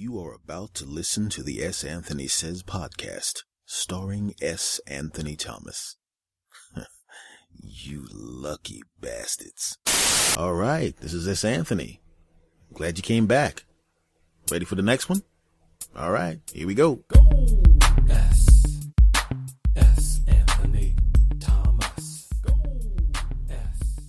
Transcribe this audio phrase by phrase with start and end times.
[0.00, 1.82] You are about to listen to the S.
[1.82, 4.80] Anthony Says podcast, starring S.
[4.86, 5.96] Anthony Thomas.
[7.60, 9.76] you lucky bastards.
[10.36, 11.44] All right, this is S.
[11.44, 12.00] Anthony.
[12.72, 13.64] Glad you came back.
[14.52, 15.22] Ready for the next one?
[15.96, 17.00] All right, here we go.
[17.08, 17.28] Go!
[18.08, 18.86] S.
[19.74, 20.20] S.
[20.28, 20.94] Anthony
[21.40, 22.28] Thomas.
[22.46, 22.54] Go.
[23.50, 24.04] S.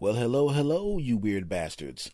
[0.00, 2.10] Well, hello, hello, you weird bastards.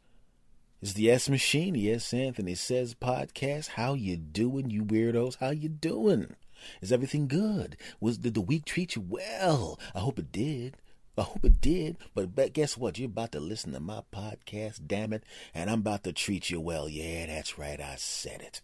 [0.82, 3.68] It's the S Machine, the S Anthony Says podcast.
[3.68, 5.36] How you doing, you weirdos?
[5.38, 6.34] How you doing?
[6.80, 7.76] Is everything good?
[8.00, 9.78] Was did the week treat you well?
[9.94, 10.76] I hope it did.
[11.16, 11.98] I hope it did.
[12.16, 12.98] But, but guess what?
[12.98, 15.22] You're about to listen to my podcast, damn it,
[15.54, 16.88] and I'm about to treat you well.
[16.88, 17.80] Yeah, that's right.
[17.80, 18.60] I said it.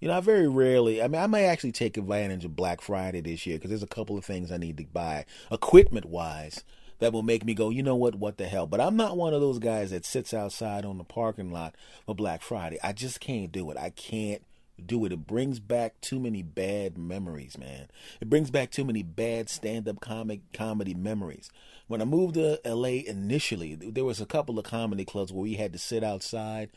[0.00, 3.22] You know, I very rarely, I mean, I may actually take advantage of Black Friday
[3.22, 6.62] this year because there's a couple of things I need to buy, equipment wise,
[6.98, 8.66] that will make me go, you know what, what the hell.
[8.66, 11.74] But I'm not one of those guys that sits outside on the parking lot
[12.06, 12.78] for Black Friday.
[12.82, 13.76] I just can't do it.
[13.76, 14.42] I can't
[14.84, 15.12] do it.
[15.12, 17.88] It brings back too many bad memories, man.
[18.20, 21.50] It brings back too many bad stand-up comic comedy memories.
[21.86, 25.54] When I moved to LA initially, there was a couple of comedy clubs where we
[25.54, 26.70] had to sit outside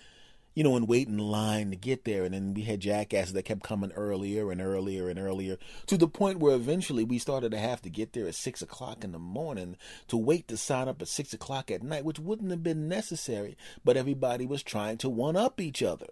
[0.53, 2.25] you know, and wait in line to get there.
[2.25, 6.07] And then we had jackasses that kept coming earlier and earlier and earlier to the
[6.07, 9.19] point where eventually we started to have to get there at six o'clock in the
[9.19, 9.77] morning
[10.09, 13.55] to wait to sign up at six o'clock at night, which wouldn't have been necessary.
[13.85, 16.07] But everybody was trying to one up each other.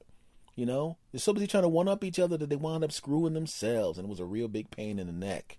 [0.55, 3.33] You know, there's somebody trying to one up each other that they wound up screwing
[3.33, 5.57] themselves, and it was a real big pain in the neck.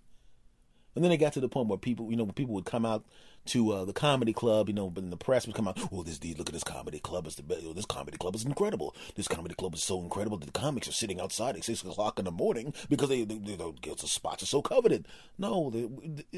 [0.95, 3.05] And then it got to the point where people, you know, people would come out
[3.45, 6.19] to uh, the comedy club, you know, but the press would come out, oh, this
[6.19, 7.75] dude, look at this comedy club is the best.
[7.75, 8.95] This comedy club is incredible.
[9.15, 12.19] This comedy club is so incredible that the comics are sitting outside at six o'clock
[12.19, 15.07] in the morning because they, they, they get the spots are so coveted.
[15.37, 15.89] No, they,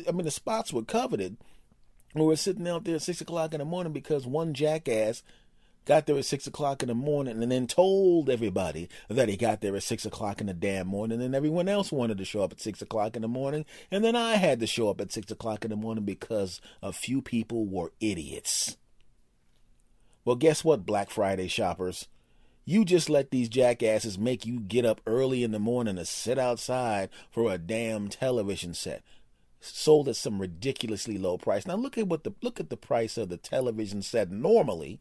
[0.07, 1.37] I mean the spots were coveted.
[2.15, 5.23] We were sitting out there at six o'clock in the morning because one jackass
[5.85, 9.61] got there at six o'clock in the morning and then told everybody that he got
[9.61, 12.51] there at six o'clock in the damn morning and everyone else wanted to show up
[12.51, 15.31] at six o'clock in the morning and then I had to show up at six
[15.31, 18.77] o'clock in the morning because a few people were idiots.
[20.25, 22.07] Well, guess what, Black Friday shoppers?
[22.66, 26.39] You just let these jackasses make you get up early in the morning to sit
[26.39, 29.03] outside for a damn television set
[29.66, 31.66] sold at some ridiculously low price.
[31.66, 34.99] Now look at what the look at the price of the television set normally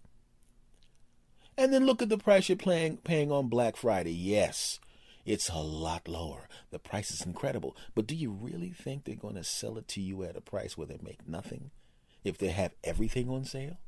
[1.56, 4.12] and then look at the price you're paying, paying on Black Friday.
[4.12, 4.80] Yes,
[5.24, 6.48] it's a lot lower.
[6.70, 7.76] The price is incredible.
[7.94, 10.76] But do you really think they're going to sell it to you at a price
[10.76, 11.70] where they make nothing
[12.24, 13.78] if they have everything on sale?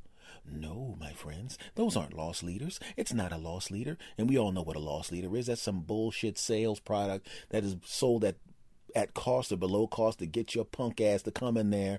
[0.46, 2.78] No, my friends, those aren't loss leaders.
[2.96, 3.96] It's not a loss leader.
[4.18, 5.46] And we all know what a loss leader is.
[5.46, 8.36] That's some bullshit sales product that is sold at
[8.94, 11.98] at cost or below cost to get your punk ass to come in there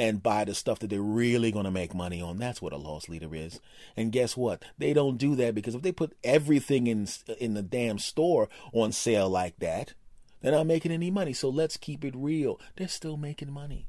[0.00, 2.38] and buy the stuff that they're really going to make money on.
[2.38, 3.60] That's what a loss leader is.
[3.98, 4.64] And guess what?
[4.78, 7.06] They don't do that because if they put everything in
[7.38, 9.92] in the damn store on sale like that,
[10.40, 11.34] they're not making any money.
[11.34, 12.58] So let's keep it real.
[12.76, 13.88] They're still making money.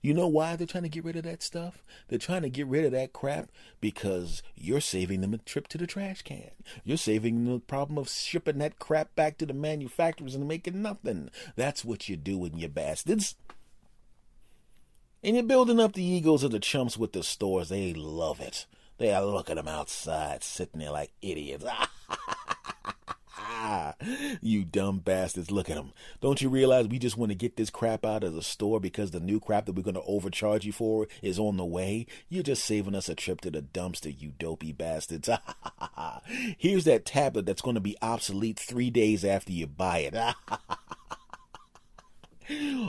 [0.00, 1.82] You know why they're trying to get rid of that stuff?
[2.08, 3.50] They're trying to get rid of that crap
[3.82, 6.50] because you're saving them a trip to the trash can.
[6.84, 10.80] You're saving them the problem of shipping that crap back to the manufacturers and making
[10.80, 11.30] nothing.
[11.54, 13.34] That's what you're doing, you bastards.
[15.24, 17.70] And you're building up the egos of the chumps with the stores.
[17.70, 18.66] They love it.
[18.98, 21.64] They are looking at them outside, sitting there like idiots.
[24.42, 25.94] you dumb bastards, look at them.
[26.20, 29.12] Don't you realize we just want to get this crap out of the store because
[29.12, 32.04] the new crap that we're going to overcharge you for is on the way?
[32.28, 35.30] You're just saving us a trip to the dumpster, you dopey bastards.
[36.58, 40.14] Here's that tablet that's going to be obsolete three days after you buy it.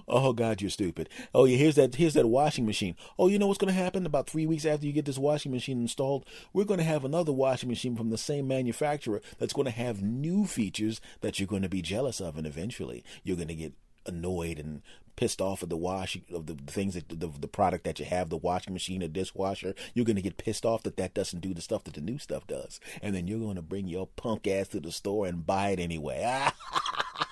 [0.08, 1.10] Oh God, you're stupid.
[1.34, 2.96] Oh yeah, here's that here's that washing machine.
[3.18, 5.82] Oh, you know what's gonna happen about three weeks after you get this washing machine
[5.82, 6.26] installed?
[6.54, 11.02] We're gonna have another washing machine from the same manufacturer that's gonna have new features
[11.22, 13.74] that you're gonna be jealous of, and eventually you're gonna get
[14.06, 14.82] annoyed and
[15.16, 18.30] pissed off of the washing of the things that the, the product that you have,
[18.30, 19.74] the washing machine, the dishwasher.
[19.94, 22.46] You're gonna get pissed off that that doesn't do the stuff that the new stuff
[22.48, 25.80] does, and then you're gonna bring your punk ass to the store and buy it
[25.80, 26.24] anyway.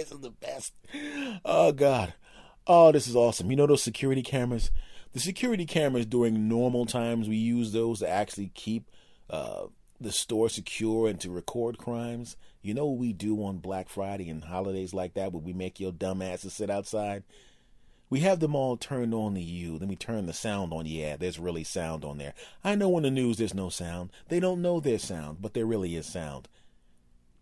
[0.00, 0.72] Is the best.
[1.44, 2.14] Oh God.
[2.66, 3.50] Oh, this is awesome.
[3.50, 4.70] You know those security cameras?
[5.12, 8.90] The security cameras during normal times we use those to actually keep
[9.28, 9.66] uh,
[10.00, 12.36] the store secure and to record crimes.
[12.62, 15.80] You know what we do on Black Friday and holidays like that where we make
[15.80, 17.24] your dumb asses sit outside?
[18.08, 19.78] We have them all turned on to you.
[19.78, 20.86] Then we turn the sound on.
[20.86, 22.34] Yeah, there's really sound on there.
[22.64, 24.10] I know in the news there's no sound.
[24.28, 26.48] They don't know there's sound, but there really is sound.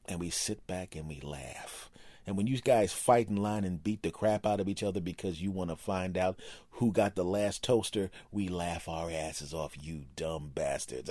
[0.06, 1.90] And we sit back and we laugh
[2.28, 5.00] And when you guys fight in line and beat the crap out of each other
[5.00, 6.38] because you want to find out
[6.72, 11.08] who got the last toaster, we laugh our asses off, you dumb bastards.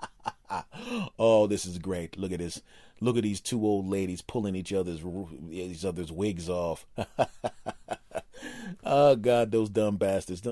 [1.20, 2.18] oh, this is great.
[2.18, 2.60] Look at this.
[3.00, 5.00] Look at these two old ladies pulling each other's
[5.48, 6.86] each other's wigs off.
[8.84, 10.42] oh God, those dumb bastards!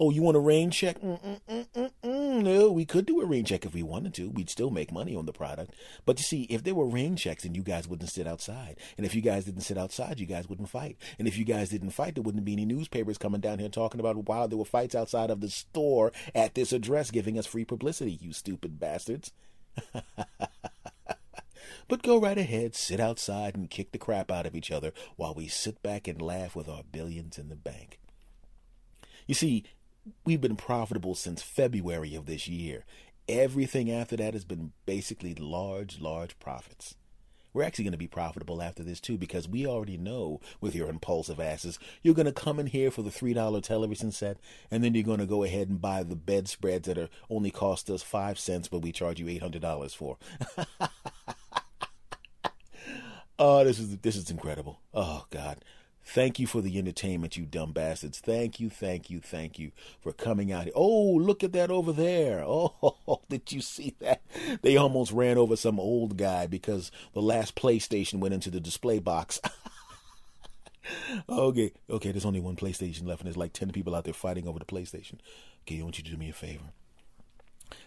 [0.00, 1.00] Oh, you want a rain check?
[1.00, 1.90] Mm-mm-mm-mm-mm.
[2.44, 4.28] No, we could do a rain check if we wanted to.
[4.28, 5.74] We'd still make money on the product.
[6.04, 8.76] But you see, if there were rain checks, then you guys wouldn't sit outside.
[8.98, 10.98] And if you guys didn't sit outside, you guys wouldn't fight.
[11.18, 13.98] And if you guys didn't fight, there wouldn't be any newspapers coming down here talking
[13.98, 17.64] about why there were fights outside of the store at this address, giving us free
[17.64, 18.12] publicity.
[18.20, 19.32] You stupid bastards.
[21.86, 25.34] But go right ahead, sit outside and kick the crap out of each other while
[25.34, 28.00] we sit back and laugh with our billions in the bank.
[29.26, 29.64] You see,
[30.24, 32.84] we've been profitable since February of this year.
[33.28, 36.94] Everything after that has been basically large, large profits.
[37.52, 40.88] We're actually going to be profitable after this too because we already know with your
[40.88, 44.38] impulsive asses, you're going to come in here for the $3 television set
[44.70, 47.88] and then you're going to go ahead and buy the bedspreads that are only cost
[47.88, 50.18] us 5 cents but we charge you $800 for.
[53.38, 54.80] Oh, this is this is incredible.
[54.92, 55.64] Oh God.
[56.06, 58.20] Thank you for the entertainment, you dumb bastards.
[58.20, 60.68] Thank you, thank you, thank you for coming out.
[60.74, 62.44] Oh, look at that over there.
[63.06, 64.22] Oh, did you see that?
[64.62, 68.98] They almost ran over some old guy because the last PlayStation went into the display
[68.98, 69.40] box.
[71.28, 74.46] okay, okay, there's only one PlayStation left, and there's like 10 people out there fighting
[74.46, 75.18] over the PlayStation.
[75.62, 76.64] Okay, I want you to do me a favor.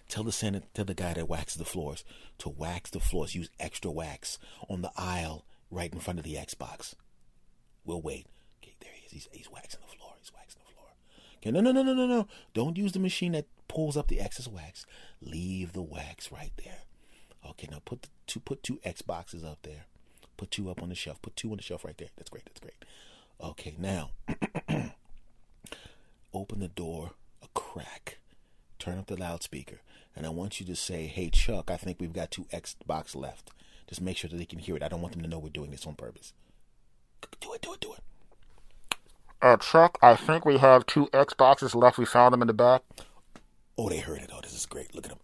[0.07, 2.03] Tell the Senate, tell the guy that waxes the floors
[2.39, 3.35] to wax the floors.
[3.35, 4.37] Use extra wax
[4.69, 6.95] on the aisle right in front of the Xbox.
[7.87, 8.27] We'll wait.
[8.61, 9.11] Okay, there he is.
[9.11, 10.11] He's, he's waxing the floor.
[10.19, 10.89] He's waxing the floor.
[11.37, 12.27] Okay, no, no, no, no, no, no.
[12.53, 14.85] Don't use the machine that pulls up the excess wax.
[15.21, 16.81] Leave the wax right there.
[17.49, 19.85] Okay, now put the two put two Xboxes up there.
[20.35, 21.21] Put two up on the shelf.
[21.21, 22.09] Put two on the shelf right there.
[22.17, 22.43] That's great.
[22.45, 22.75] That's great.
[23.41, 24.09] Okay, now
[26.33, 27.11] open the door
[27.41, 28.19] a crack.
[28.79, 29.79] Turn up the loudspeaker
[30.13, 33.51] and I want you to say, "Hey Chuck, I think we've got two Xbox left."
[33.87, 34.83] Just make sure that they can hear it.
[34.83, 36.33] I don't want them to know we're doing this on purpose.
[37.39, 37.99] Do it, do it, do it.
[39.41, 41.97] Uh, Chuck, I think we have two Xboxes left.
[41.97, 42.81] We found them in the back.
[43.77, 44.31] Oh, they heard it.
[44.33, 44.95] Oh, this is great.
[44.95, 45.19] Look at them.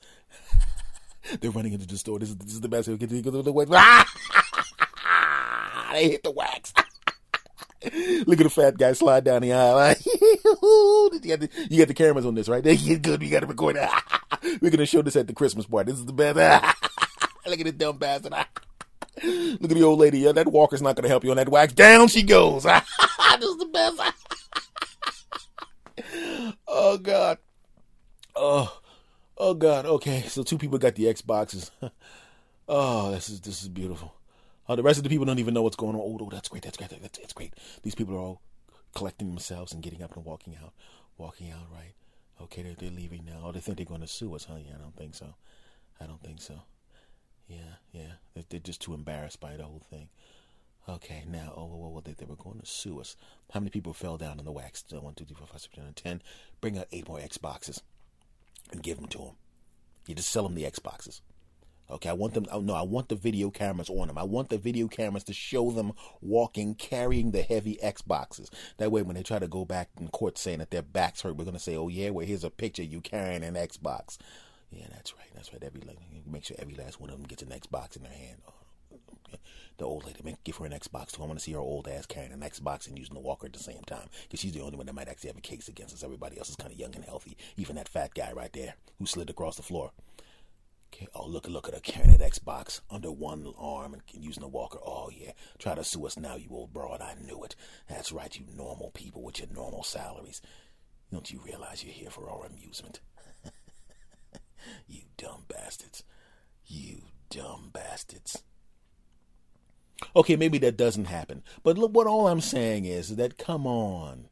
[1.42, 2.20] They're running into the store.
[2.20, 2.88] This is this is the best.
[2.88, 4.12] Get the wax.
[5.92, 6.74] they hit the wax.
[8.28, 9.96] Look at the fat guy slide down the aisle.
[10.06, 12.64] you, got the, you got the cameras on this, right?
[12.64, 13.20] They get good.
[13.20, 13.78] We got to record.
[14.62, 15.92] We're gonna show this at the Christmas party.
[15.92, 16.38] This is the best.
[17.46, 18.34] Look at this dumb bastard.
[19.62, 20.20] Look at the old lady.
[20.20, 21.72] Yeah, that walker's not gonna help you on that wax.
[21.74, 22.64] Down she goes.
[22.64, 22.82] this
[23.42, 24.02] is the best.
[26.68, 27.38] oh God.
[28.36, 28.80] Oh.
[29.38, 29.86] Oh God.
[29.86, 31.72] Okay, so two people got the Xboxes.
[32.68, 34.14] oh, this is this is beautiful.
[34.68, 36.02] Uh, the rest of the people don't even know what's going on.
[36.02, 36.64] Oh, oh that's great.
[36.64, 36.90] That's great.
[36.90, 37.54] That's, that's great.
[37.82, 38.42] These people are all
[38.94, 40.74] collecting themselves and getting up and walking out.
[41.18, 41.94] Walking out, right?
[42.42, 43.42] Okay, they're, they're leaving now.
[43.44, 44.56] Oh, they think they're going to sue us, huh?
[44.58, 45.34] Yeah, I don't think so.
[46.02, 46.56] I don't think so.
[47.48, 48.12] Yeah, yeah.
[48.50, 50.10] They're, just too embarrassed by the whole thing.
[50.88, 53.16] Okay, now, oh, well, well, they, they were going to sue us.
[53.52, 54.84] How many people fell down in the wax?
[54.94, 56.22] Uh, one, two, three, four, five, six, seven, ten.
[56.60, 57.82] Bring out eight more Xboxes
[58.72, 59.36] and give them to them.
[60.08, 61.22] You just sell them the Xboxes.
[61.90, 62.46] Okay, I want them.
[62.52, 64.18] Oh, no, I want the video cameras on them.
[64.18, 68.50] I want the video cameras to show them walking, carrying the heavy Xboxes.
[68.78, 71.36] That way, when they try to go back in court saying that their backs hurt,
[71.36, 74.18] we're gonna say, "Oh yeah, well here's a picture you carrying an Xbox."
[74.74, 75.28] Yeah, that's right.
[75.36, 75.64] That's right.
[75.64, 75.82] Every
[76.30, 78.42] make sure every last one of them gets an Xbox in their hand.
[78.48, 78.54] Oh,
[79.78, 81.24] the old lady, make give her an Xbox too.
[81.24, 83.54] I want to see her old ass carrying an Xbox and using the walker at
[83.54, 85.94] the same time because she's the only one that might actually have a case against
[85.94, 86.04] us.
[86.04, 87.38] Everybody else is kind of young and healthy.
[87.58, 89.92] Even that fat guy right there who slid across the floor.
[90.94, 91.08] Okay.
[91.16, 94.78] Oh, look, look at her carrying that Xbox under one arm and using the walker.
[94.86, 95.32] Oh, yeah.
[95.58, 97.02] Try to sue us now, you old broad.
[97.02, 97.56] I knew it.
[97.90, 100.40] That's right, you normal people with your normal salaries.
[101.12, 103.00] Don't you realize you're here for our amusement?
[104.88, 106.04] You dumb bastards.
[106.66, 108.44] You dumb bastards.
[110.16, 111.44] Okay, maybe that doesn't happen.
[111.64, 114.30] But look, what all I'm saying is that come on.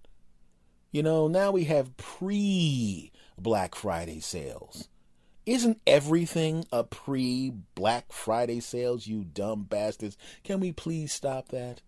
[0.92, 4.90] You know, now we have pre Black Friday sales.
[5.46, 10.18] Isn't everything a pre Black Friday sales, you dumb bastards?
[10.44, 11.82] Can we please stop that?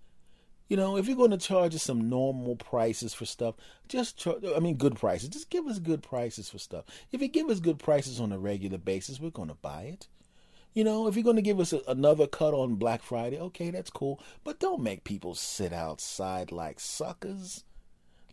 [0.68, 3.56] You know, if you're going to charge us some normal prices for stuff,
[3.88, 6.86] just, char- I mean, good prices, just give us good prices for stuff.
[7.12, 10.08] If you give us good prices on a regular basis, we're going to buy it.
[10.74, 13.70] You know, if you're going to give us a, another cut on Black Friday, okay,
[13.70, 14.20] that's cool.
[14.44, 17.64] But don't make people sit outside like suckers.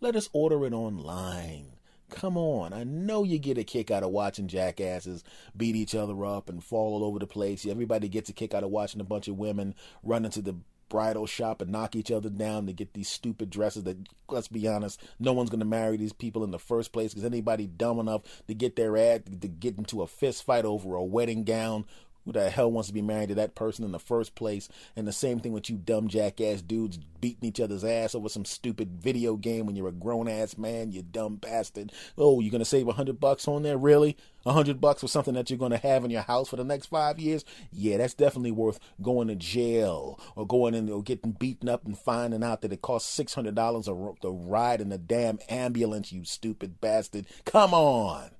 [0.01, 1.73] Let us order it online.
[2.09, 2.73] Come on.
[2.73, 5.23] I know you get a kick out of watching jackasses
[5.57, 7.67] beat each other up and fall all over the place.
[7.67, 10.57] Everybody gets a kick out of watching a bunch of women run into the
[10.91, 13.97] bridal shop and knock each other down to get these stupid dresses that,
[14.29, 17.25] let's be honest, no one's going to marry these people in the first place because
[17.25, 21.03] anybody dumb enough to get their ad, to get into a fist fight over a
[21.03, 21.87] wedding gown
[22.25, 24.69] who the hell wants to be married to that person in the first place?
[24.97, 28.45] And the same thing with you dumb jackass dudes beating each other's ass over some
[28.45, 31.93] stupid video game when you're a grown ass man, you dumb bastard.
[32.17, 34.17] Oh, you're gonna save a hundred bucks on there, really?
[34.47, 36.87] A hundred bucks for something that you're gonna have in your house for the next
[36.87, 37.45] five years?
[37.71, 41.99] Yeah, that's definitely worth going to jail or going in or getting beaten up and
[41.99, 46.13] finding out that it costs six hundred dollars a ride in the damn ambulance.
[46.13, 47.27] You stupid bastard!
[47.45, 48.31] Come on.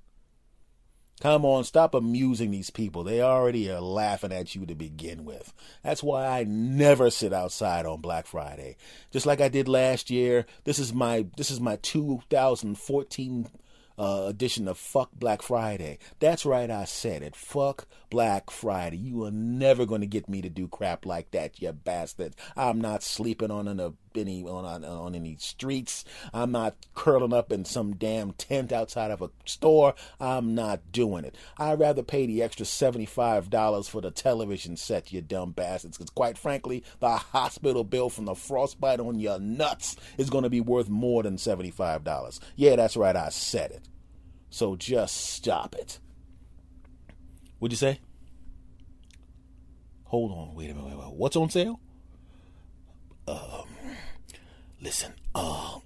[1.21, 3.03] Come on, stop amusing these people.
[3.03, 5.53] They already are laughing at you to begin with.
[5.83, 8.75] That's why I never sit outside on Black Friday.
[9.11, 10.47] Just like I did last year.
[10.63, 13.49] This is my this is my 2014
[13.99, 15.99] uh, edition of Fuck Black Friday.
[16.19, 17.35] That's right, I said it.
[17.35, 18.97] Fuck Black Friday.
[18.97, 22.35] You are never going to get me to do crap like that, you bastard.
[22.55, 26.03] I'm not sleeping on an, uh, any on, on any streets.
[26.33, 29.95] I'm not curling up in some damn tent outside of a store.
[30.19, 31.37] I'm not doing it.
[31.57, 35.97] I'd rather pay the extra seventy-five dollars for the television set, you dumb bastards.
[35.97, 40.49] Because quite frankly, the hospital bill from the frostbite on your nuts is going to
[40.49, 42.41] be worth more than seventy-five dollars.
[42.57, 43.15] Yeah, that's right.
[43.15, 43.87] I said it.
[44.49, 45.99] So just stop it.
[47.61, 47.99] What'd you say?
[50.05, 50.89] Hold on, wait a minute.
[50.89, 51.13] Wait, wait.
[51.13, 51.79] What's on sale?
[53.27, 53.67] Um,
[54.81, 55.77] listen, uh,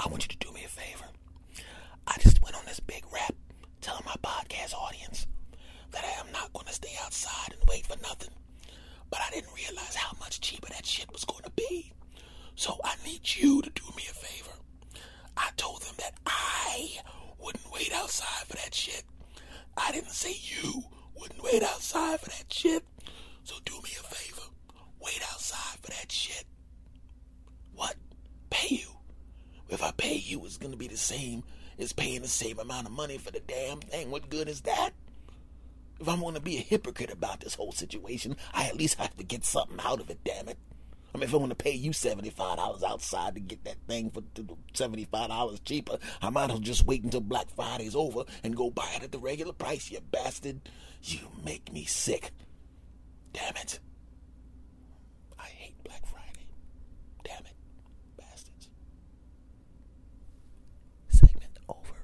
[0.00, 1.04] I want you to do me a favor.
[2.08, 3.36] I just went on this big rap
[3.80, 5.28] telling my podcast audience
[5.92, 8.34] that I am not going to stay outside and wait for nothing.
[9.10, 11.92] But I didn't realize how much cheaper that shit was going to be.
[12.56, 14.58] So I need you to do me a favor.
[15.36, 16.96] I told them that I
[17.38, 19.04] wouldn't wait outside for that shit.
[19.76, 20.84] I didn't say you
[21.14, 22.84] wouldn't wait outside for that shit.
[23.44, 24.42] So do me a favor.
[25.00, 26.44] Wait outside for that shit.
[27.74, 27.94] What?
[28.50, 28.88] Pay you?
[29.68, 31.44] If I pay you, it's gonna be the same
[31.78, 34.10] as paying the same amount of money for the damn thing.
[34.10, 34.90] What good is that?
[36.00, 39.24] If I'm gonna be a hypocrite about this whole situation, I at least have to
[39.24, 40.58] get something out of it, damn it.
[41.14, 44.20] I mean, if I want to pay you $75 outside to get that thing for
[44.74, 48.88] $75 cheaper, I might as well just wait until Black Friday's over and go buy
[48.96, 50.60] it at the regular price, you bastard.
[51.02, 52.32] You make me sick.
[53.32, 53.78] Damn it.
[55.38, 56.46] I hate Black Friday.
[57.24, 57.54] Damn it.
[58.16, 58.68] Bastards.
[61.08, 61.94] Segment over.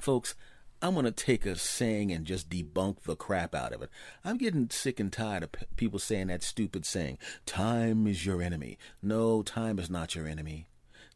[0.00, 0.34] Folks,
[0.84, 3.90] I'm going to take a saying and just debunk the crap out of it.
[4.24, 8.42] I'm getting sick and tired of p- people saying that stupid saying, time is your
[8.42, 8.78] enemy.
[9.00, 10.66] No, time is not your enemy.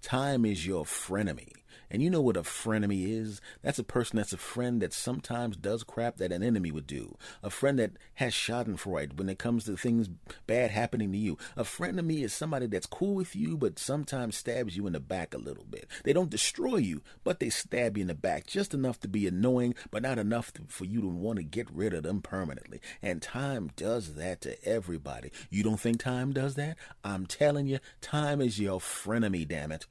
[0.02, 1.48] Time is your frenemy.
[1.90, 3.40] And you know what a frenemy is?
[3.62, 7.16] That's a person that's a friend that sometimes does crap that an enemy would do.
[7.42, 10.08] A friend that has schadenfreude when it comes to things
[10.46, 11.38] bad happening to you.
[11.56, 15.34] A frenemy is somebody that's cool with you, but sometimes stabs you in the back
[15.34, 15.88] a little bit.
[16.04, 19.26] They don't destroy you, but they stab you in the back just enough to be
[19.26, 22.80] annoying, but not enough to, for you to want to get rid of them permanently.
[23.02, 25.30] And time does that to everybody.
[25.50, 26.76] You don't think time does that?
[27.04, 29.86] I'm telling you, time is your frenemy, damn it.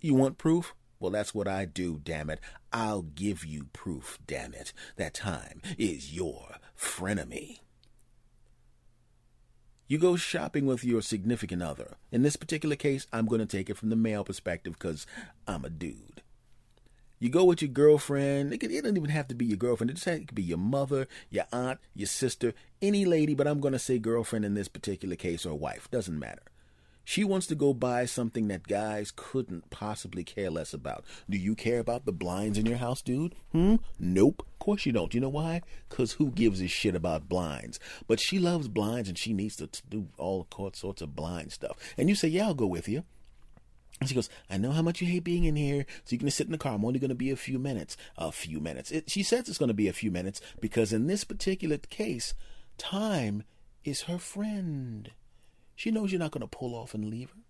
[0.00, 0.74] You want proof?
[1.00, 2.40] Well, that's what I do, damn it.
[2.72, 7.58] I'll give you proof, damn it, that time is your frenemy.
[9.86, 11.96] You go shopping with your significant other.
[12.10, 15.06] In this particular case, I'm going to take it from the male perspective because
[15.46, 16.22] I'm a dude.
[17.18, 18.52] You go with your girlfriend.
[18.52, 19.90] It, it doesn't even have to be your girlfriend.
[19.90, 23.60] It, just, it could be your mother, your aunt, your sister, any lady, but I'm
[23.60, 25.90] going to say girlfriend in this particular case or wife.
[25.90, 26.42] Doesn't matter.
[27.04, 31.04] She wants to go buy something that guys couldn't possibly care less about.
[31.28, 33.34] Do you care about the blinds in your house, dude?
[33.52, 33.76] Hmm?
[33.98, 34.46] Nope.
[34.46, 35.12] Of course you don't.
[35.12, 35.60] You know why?
[35.88, 37.78] Because who gives a shit about blinds?
[38.06, 41.76] But she loves blinds and she needs to do all sorts of blind stuff.
[41.98, 43.04] And you say, yeah, I'll go with you.
[44.00, 46.26] And she goes, I know how much you hate being in here, so you're going
[46.26, 46.74] to sit in the car.
[46.74, 47.96] I'm only going to be a few minutes.
[48.18, 48.90] A few minutes.
[48.90, 52.34] It, she says it's going to be a few minutes because in this particular case,
[52.76, 53.44] time
[53.84, 55.12] is her friend.
[55.76, 57.42] She knows you're not going to pull off and leave her.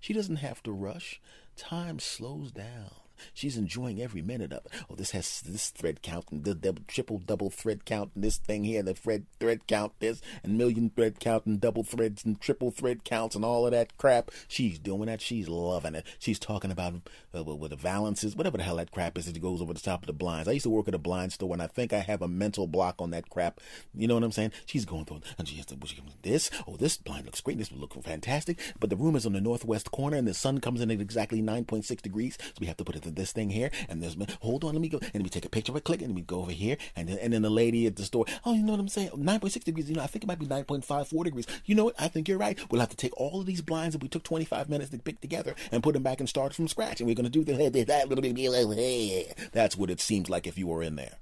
[0.00, 1.20] She doesn't have to rush.
[1.56, 2.92] Time slows down.
[3.34, 4.72] She's enjoying every minute of it.
[4.90, 8.36] Oh, this has this thread count and the double, triple double thread count and this
[8.36, 12.40] thing here, the thread thread count this and million thread count and double threads and
[12.40, 14.30] triple thread counts and all of that crap.
[14.46, 15.20] She's doing that.
[15.20, 16.04] She's loving it.
[16.18, 16.94] She's talking about
[17.34, 20.02] uh, with the valances, whatever the hell that crap is that goes over the top
[20.02, 20.48] of the blinds.
[20.48, 22.66] I used to work at a blind store and I think I have a mental
[22.66, 23.60] block on that crap.
[23.94, 24.52] You know what I'm saying?
[24.66, 25.76] She's going through and she has to
[26.22, 26.50] this.
[26.66, 27.58] Oh, this blind looks great.
[27.58, 28.58] This would look fantastic.
[28.78, 31.42] But the room is on the northwest corner and the sun comes in at exactly
[31.42, 34.64] 9.6 degrees, so we have to put it to this thing here, and there's hold
[34.64, 36.40] on, let me go, and we take a picture of it, click, and we go
[36.40, 38.80] over here, and then, and then the lady at the store, oh, you know what
[38.80, 39.10] I'm saying?
[39.10, 41.46] 9.6 degrees, you know, I think it might be 9.54 degrees.
[41.64, 41.94] You know what?
[41.98, 42.58] I think you're right.
[42.70, 45.20] We'll have to take all of these blinds that we took 25 minutes to pick
[45.20, 47.44] together and put them back and start from scratch, and we're going to do
[47.84, 49.52] that little bit.
[49.52, 51.18] That's what it seems like if you were in there.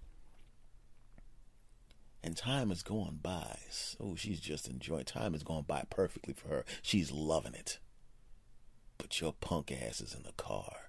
[2.22, 3.56] And time is going by.
[4.00, 5.04] Oh, she's just enjoying.
[5.04, 6.64] Time is going by perfectly for her.
[6.82, 7.78] She's loving it.
[8.98, 10.85] But your punk ass is in the car,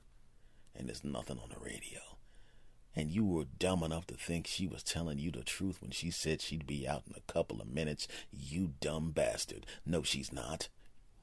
[0.78, 2.00] and there's nothing on the radio.
[2.96, 6.10] And you were dumb enough to think she was telling you the truth when she
[6.10, 8.08] said she'd be out in a couple of minutes.
[8.32, 9.66] You dumb bastard.
[9.86, 10.70] No, she's not.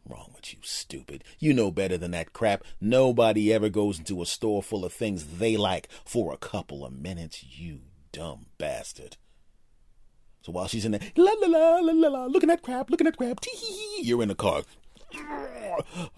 [0.06, 1.24] Wrong with you, stupid.
[1.38, 2.62] You know better than that crap.
[2.80, 6.92] Nobody ever goes into a store full of things they like for a couple of
[6.92, 7.80] minutes, you
[8.12, 9.16] dumb bastard.
[10.42, 13.06] So while she's in there, la la la la la la, looking at crap, looking
[13.06, 14.62] at crap, tee hee hee, you're in the car.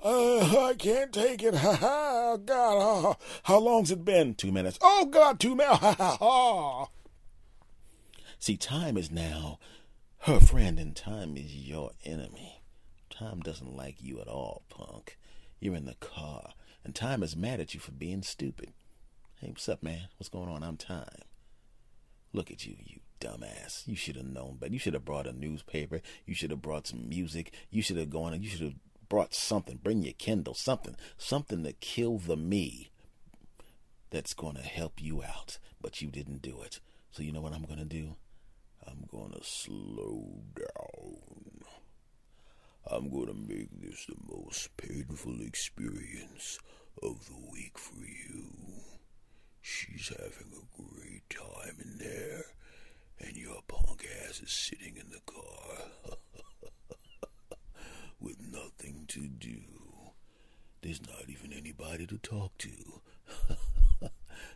[0.03, 1.55] Uh, I can't take it.
[1.67, 2.37] Ha ha.
[2.37, 4.35] God, uh, how long's it been?
[4.35, 4.79] Two minutes.
[4.81, 5.79] Oh God, two minutes.
[5.81, 6.87] Ha ha ha.
[8.39, 9.59] See, time is now
[10.21, 12.63] her friend, and time is your enemy.
[13.11, 15.19] Time doesn't like you at all, punk.
[15.59, 16.53] You're in the car,
[16.85, 18.73] and time is mad at you for being stupid.
[19.41, 20.09] Hey, what's up, man?
[20.19, 20.63] What's going on?
[20.63, 21.23] I'm time.
[22.33, 23.87] Look at you, you dumbass.
[23.87, 24.73] You should have known better.
[24.73, 26.01] You should have brought a newspaper.
[26.27, 27.53] You should have brought some music.
[27.71, 28.75] You should have gone and you should have
[29.09, 29.79] brought something.
[29.83, 30.97] Bring your Kindle, something.
[31.19, 32.91] Something to kill the me
[34.11, 35.59] that's going to help you out.
[35.81, 36.81] But you didn't do it.
[37.11, 38.17] So you know what I'm going to do?
[38.87, 41.63] I'm going to slow down.
[42.89, 46.59] I'm going to make this the most painful experience
[47.03, 48.51] of the week for you.
[49.61, 52.45] She's having a great time in there
[53.19, 56.17] and your punk ass is sitting in the car
[58.21, 59.61] with nothing to do.
[60.83, 63.01] There's not even anybody to talk to.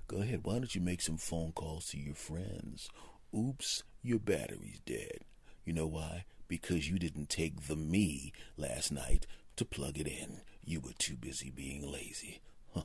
[0.07, 2.88] Go ahead, why don't you make some phone calls to your friends?
[3.37, 5.21] Oops, your battery's dead.
[5.64, 6.25] You know why?
[6.49, 9.26] Because you didn't take the me last night
[9.57, 10.40] to plug it in.
[10.64, 12.40] You were too busy being lazy.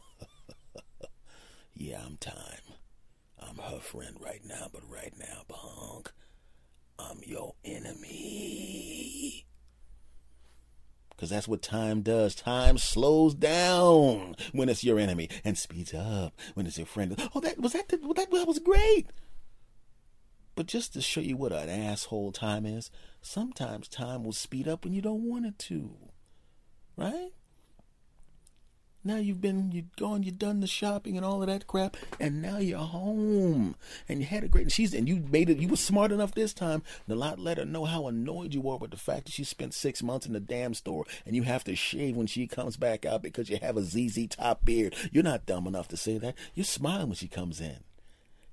[1.74, 2.62] yeah, I'm time.
[3.40, 6.12] I'm her friend right now, but right now, punk,
[6.98, 9.45] I'm your enemy.
[11.16, 12.36] Because that's what time does.
[12.36, 17.16] Time slows down when it's your enemy and speeds up when it's your friend.
[17.34, 19.08] Oh, that was that, that, that was great.
[20.56, 22.90] But just to show you what an asshole time is,
[23.22, 25.92] sometimes time will speed up when you don't want it to.
[26.98, 27.32] Right?
[29.08, 32.42] Now you've been, you've gone, you've done the shopping and all of that crap, and
[32.42, 33.76] now you're home,
[34.10, 34.64] and you had a great.
[34.64, 35.60] And she's and you made it.
[35.60, 38.78] You were smart enough this time to not let her know how annoyed you were
[38.78, 41.64] with the fact that she spent six months in the damn store, and you have
[41.66, 44.96] to shave when she comes back out because you have a ZZ top beard.
[45.12, 46.34] You're not dumb enough to say that.
[46.56, 47.84] You're smiling when she comes in.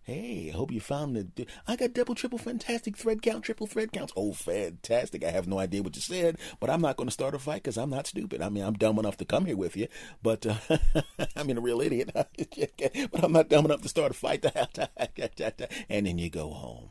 [0.04, 1.46] Hey, I hope you found the.
[1.68, 4.12] I got double, triple, fantastic thread count, triple thread counts.
[4.16, 5.22] Oh, fantastic.
[5.22, 7.62] I have no idea what you said, but I'm not going to start a fight
[7.62, 8.42] because I'm not stupid.
[8.42, 9.86] I mean, I'm dumb enough to come here with you,
[10.20, 10.78] but uh,
[11.36, 12.10] I mean, a real idiot.
[12.14, 14.44] but I'm not dumb enough to start a fight.
[15.88, 16.88] and then you go home.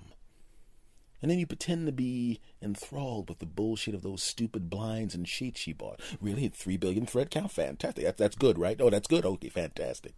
[1.21, 5.27] And then you pretend to be enthralled with the bullshit of those stupid blinds and
[5.27, 5.99] sheets she bought.
[6.21, 7.51] Really, three billion thread count?
[7.51, 8.05] Fantastic.
[8.05, 8.79] That's, that's good, right?
[8.79, 9.25] Oh, that's good.
[9.25, 10.13] Okay, fantastic.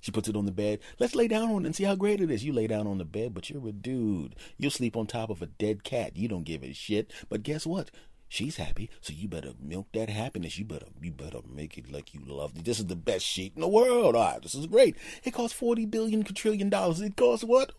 [0.00, 0.80] She puts it on the bed.
[0.98, 2.44] Let's lay down on it and see how great it is.
[2.44, 4.36] You lay down on the bed, but you're a dude.
[4.56, 6.16] You'll sleep on top of a dead cat.
[6.16, 7.12] You don't give a shit.
[7.28, 7.90] But guess what?
[8.30, 10.58] She's happy, so you better milk that happiness.
[10.58, 12.64] You better you better make it like you love it.
[12.66, 14.14] This is the best sheet in the world.
[14.14, 14.96] All right, this is great.
[15.24, 17.00] It costs forty billion quadrillion dollars.
[17.00, 17.72] It costs what?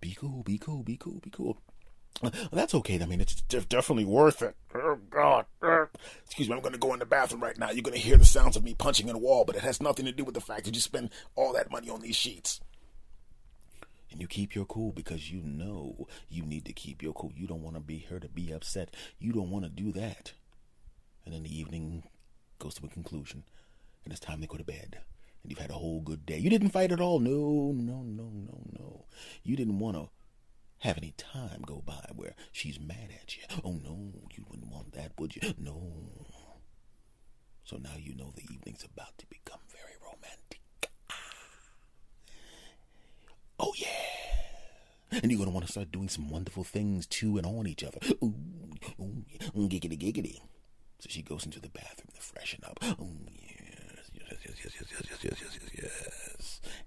[0.00, 1.56] Be cool, be cool, be cool, be cool.
[2.52, 3.00] That's okay.
[3.00, 4.54] I mean, it's definitely worth it.
[4.74, 5.46] Oh, God.
[6.24, 7.70] Excuse me, I'm going to go in the bathroom right now.
[7.70, 9.82] You're going to hear the sounds of me punching in a wall, but it has
[9.82, 12.60] nothing to do with the fact that you spend all that money on these sheets.
[14.10, 17.32] And you keep your cool because you know you need to keep your cool.
[17.34, 18.94] You don't want to be her to be upset.
[19.18, 20.32] You don't want to do that.
[21.24, 22.04] And then the evening
[22.58, 23.44] goes to a conclusion,
[24.04, 24.98] and it's time to go to bed.
[25.42, 26.38] And you've had a whole good day.
[26.38, 27.20] You didn't fight at all.
[27.20, 29.04] No, no, no, no, no.
[29.42, 30.10] You didn't want to
[30.82, 33.44] have any time go by where she's mad at you.
[33.64, 35.54] Oh no, you wouldn't want that, would you?
[35.56, 36.26] No.
[37.64, 40.90] So now you know the evening's about to become very romantic.
[43.60, 45.20] Oh yeah.
[45.22, 48.00] And you're gonna want to start doing some wonderful things to and on each other.
[48.22, 48.34] Ooh,
[49.00, 50.40] ooh, giggity giggity.
[50.98, 52.78] So she goes into the bathroom to freshen up.
[52.82, 56.21] Oh yes, yes, yes, yes, yes, yes, yes, yes, yes.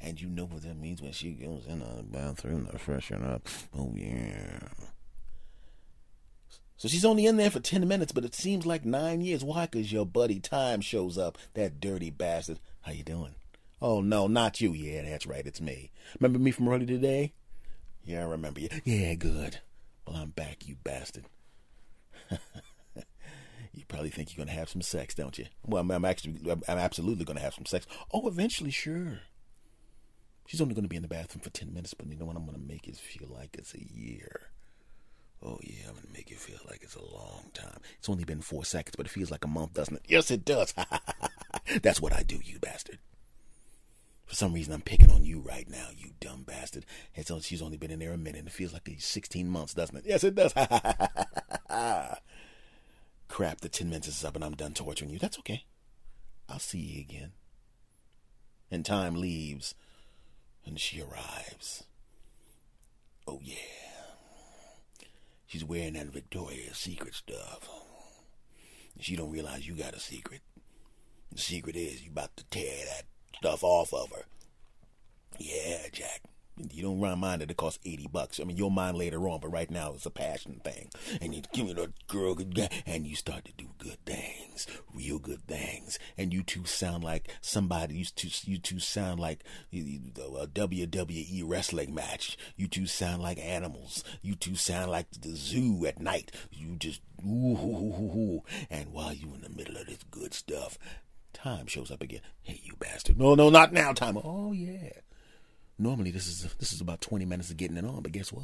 [0.01, 3.47] And you know what that means when she goes in the bathroom to freshen up.
[3.77, 4.59] Oh, yeah.
[6.77, 9.43] So she's only in there for 10 minutes, but it seems like nine years.
[9.43, 9.65] Why?
[9.65, 11.37] Because your buddy Time shows up.
[11.53, 12.59] That dirty bastard.
[12.81, 13.35] How you doing?
[13.81, 14.73] Oh, no, not you.
[14.73, 15.45] Yeah, that's right.
[15.45, 15.91] It's me.
[16.19, 17.33] Remember me from earlier today?
[18.03, 18.69] Yeah, I remember you.
[18.83, 19.59] Yeah, good.
[20.05, 21.25] Well, I'm back, you bastard.
[23.73, 25.45] you probably think you're going to have some sex, don't you?
[25.65, 27.87] Well, I'm, I'm actually, I'm, I'm absolutely going to have some sex.
[28.11, 29.19] Oh, eventually, sure.
[30.45, 32.35] She's only going to be in the bathroom for 10 minutes, but you know what?
[32.35, 34.49] I'm going to make it feel like it's a year.
[35.43, 37.79] Oh, yeah, I'm going to make it feel like it's a long time.
[37.97, 40.05] It's only been four seconds, but it feels like a month, doesn't it?
[40.07, 40.73] Yes, it does.
[41.81, 42.99] That's what I do, you bastard.
[44.25, 46.85] For some reason, I'm picking on you right now, you dumb bastard.
[47.13, 48.47] It's only, she's only been in there a minute.
[48.47, 50.03] It feels like it's 16 months, doesn't it?
[50.05, 50.53] Yes, it does.
[53.27, 55.19] Crap, the 10 minutes is up and I'm done torturing you.
[55.19, 55.65] That's okay.
[56.49, 57.33] I'll see you again.
[58.71, 59.75] And time leaves
[60.65, 61.83] and she arrives.
[63.27, 63.55] Oh, yeah.
[65.47, 67.69] She's wearing that Victoria's Secret stuff.
[68.99, 70.41] She don't realize you got a secret.
[71.31, 73.03] The secret is you about to tear that
[73.37, 74.23] stuff off of her.
[75.37, 76.21] Yeah, Jack.
[76.57, 77.51] You don't mind it.
[77.51, 78.39] It costs eighty bucks.
[78.39, 80.89] I mean, you'll mind later on, but right now it's a passion thing.
[81.21, 82.37] And you give me the girl,
[82.85, 85.99] and you start to do good things, real good things.
[86.17, 87.95] And you two sound like somebody.
[87.95, 92.37] You two, you two sound like a WWE wrestling match.
[92.55, 94.03] You two sound like animals.
[94.21, 96.31] You two sound like the zoo at night.
[96.51, 98.43] You just ooh, ooh.
[98.69, 100.77] and while you in the middle of this good stuff,
[101.33, 102.21] time shows up again.
[102.41, 103.17] Hey, you bastard!
[103.19, 104.17] No, no, not now, time.
[104.23, 104.89] Oh yeah.
[105.77, 108.43] Normally this is this is about twenty minutes of getting it on, but guess what?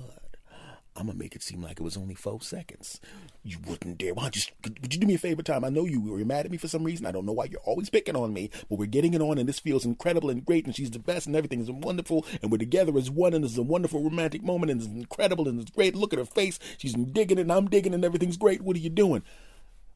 [0.94, 3.00] I'm gonna make it seem like it was only four seconds.
[3.44, 4.14] You wouldn't dare.
[4.14, 4.44] Why don't you?
[4.82, 5.64] Would you do me a favor, Tom?
[5.64, 7.06] I know you were mad at me for some reason.
[7.06, 9.48] I don't know why you're always picking on me, but we're getting it on, and
[9.48, 12.58] this feels incredible and great, and she's the best, and everything is wonderful, and we're
[12.58, 15.96] together as one, and it's a wonderful romantic moment, and it's incredible, and it's great.
[15.96, 16.60] Look at her face.
[16.78, 18.62] She's digging it, and I'm digging, and everything's great.
[18.62, 19.24] What are you doing?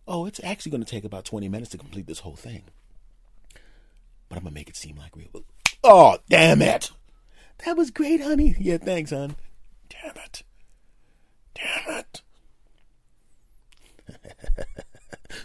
[0.07, 2.63] Oh, it's actually to take about 20 minutes to complete this whole thing.
[4.29, 5.43] But I'm to make it seem like real.
[5.83, 6.91] Oh, damn it.
[7.63, 8.55] That was great, honey.
[8.59, 9.35] Yeah, thanks, hon.
[9.89, 10.43] Damn it.
[11.55, 12.21] Damn it.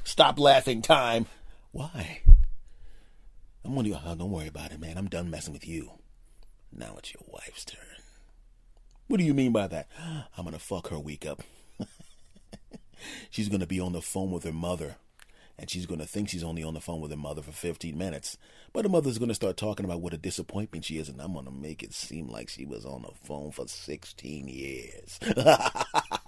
[0.04, 1.26] Stop laughing, time.
[1.72, 2.20] Why?
[3.64, 4.00] I'm gonna.
[4.04, 4.98] Oh, don't worry about it, man.
[4.98, 5.92] I'm done messing with you.
[6.72, 7.80] Now it's your wife's turn.
[9.06, 9.88] What do you mean by that?
[10.36, 11.42] I'm gonna fuck her week up.
[13.30, 14.96] she's gonna be on the phone with her mother
[15.60, 17.96] and she's going to think she's only on the phone with her mother for 15
[17.96, 18.38] minutes.
[18.72, 21.34] But her mother's going to start talking about what a disappointment she is, and I'm
[21.34, 25.20] going to make it seem like she was on the phone for 16 years.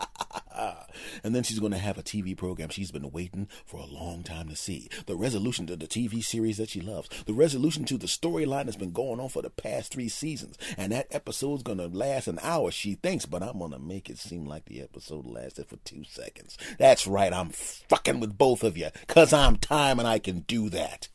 [1.22, 4.22] and then she's going to have a TV program she's been waiting for a long
[4.22, 4.88] time to see.
[5.06, 7.08] The resolution to the TV series that she loves.
[7.24, 10.56] The resolution to the storyline that's been going on for the past three seasons.
[10.76, 14.08] And that episode's going to last an hour, she thinks, but I'm going to make
[14.08, 16.56] it seem like the episode lasted for two seconds.
[16.78, 20.68] That's right, I'm fucking with both of you, because I'm time and I can do
[20.70, 21.08] that.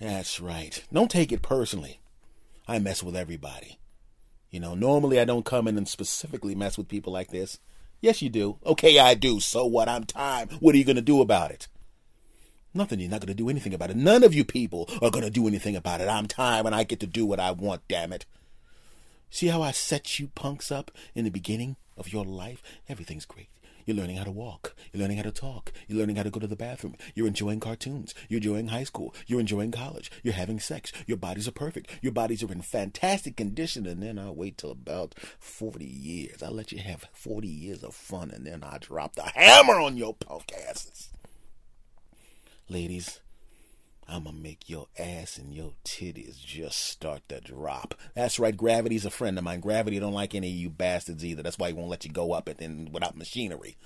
[0.00, 0.84] That's right.
[0.92, 2.00] Don't take it personally.
[2.68, 3.78] I mess with everybody.
[4.50, 7.58] You know, normally I don't come in and specifically mess with people like this.
[8.00, 8.58] Yes, you do.
[8.64, 9.40] Okay, I do.
[9.40, 9.88] So what?
[9.88, 10.48] I'm time.
[10.60, 11.68] What are you going to do about it?
[12.74, 13.00] Nothing.
[13.00, 13.96] You're not going to do anything about it.
[13.96, 16.08] None of you people are going to do anything about it.
[16.08, 18.26] I'm time and I get to do what I want, damn it.
[19.30, 22.62] See how I set you punks up in the beginning of your life?
[22.88, 23.48] Everything's great.
[23.86, 24.74] You're learning how to walk.
[24.92, 25.72] You're learning how to talk.
[25.86, 26.96] You're learning how to go to the bathroom.
[27.14, 28.14] You're enjoying cartoons.
[28.28, 29.14] You're enjoying high school.
[29.28, 30.10] You're enjoying college.
[30.24, 30.92] You're having sex.
[31.06, 31.88] Your bodies are perfect.
[32.02, 33.86] Your bodies are in fantastic condition.
[33.86, 36.42] And then I'll wait till about 40 years.
[36.42, 38.32] I'll let you have 40 years of fun.
[38.32, 41.10] And then I'll drop the hammer on your punk asses.
[42.68, 43.20] Ladies,
[44.08, 47.94] I'm gonna make your ass and your titties just start to drop.
[48.14, 49.60] That's right, gravity's a friend of mine.
[49.60, 51.42] Gravity don't like any of you bastards either.
[51.42, 53.76] That's why he won't let you go up it and without machinery.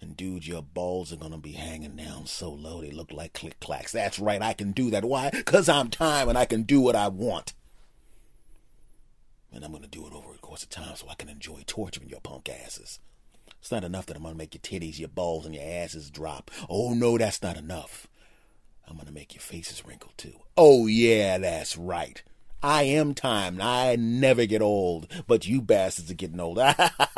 [0.00, 3.60] And dude, your balls are gonna be hanging down so low they look like click
[3.60, 3.92] clacks.
[3.92, 5.04] That's right, I can do that.
[5.04, 5.30] Why?
[5.44, 7.52] Cause I'm time and I can do what I want.
[9.52, 12.08] And I'm gonna do it over the course of time so I can enjoy torturing
[12.08, 13.00] your punk asses.
[13.60, 16.50] It's not enough that I'm gonna make your titties, your balls, and your asses drop.
[16.70, 18.08] Oh no, that's not enough.
[18.86, 20.34] I'm going to make your faces wrinkle too.
[20.56, 22.22] Oh, yeah, that's right.
[22.62, 23.58] I am time.
[23.60, 26.60] I never get old, but you bastards are getting old.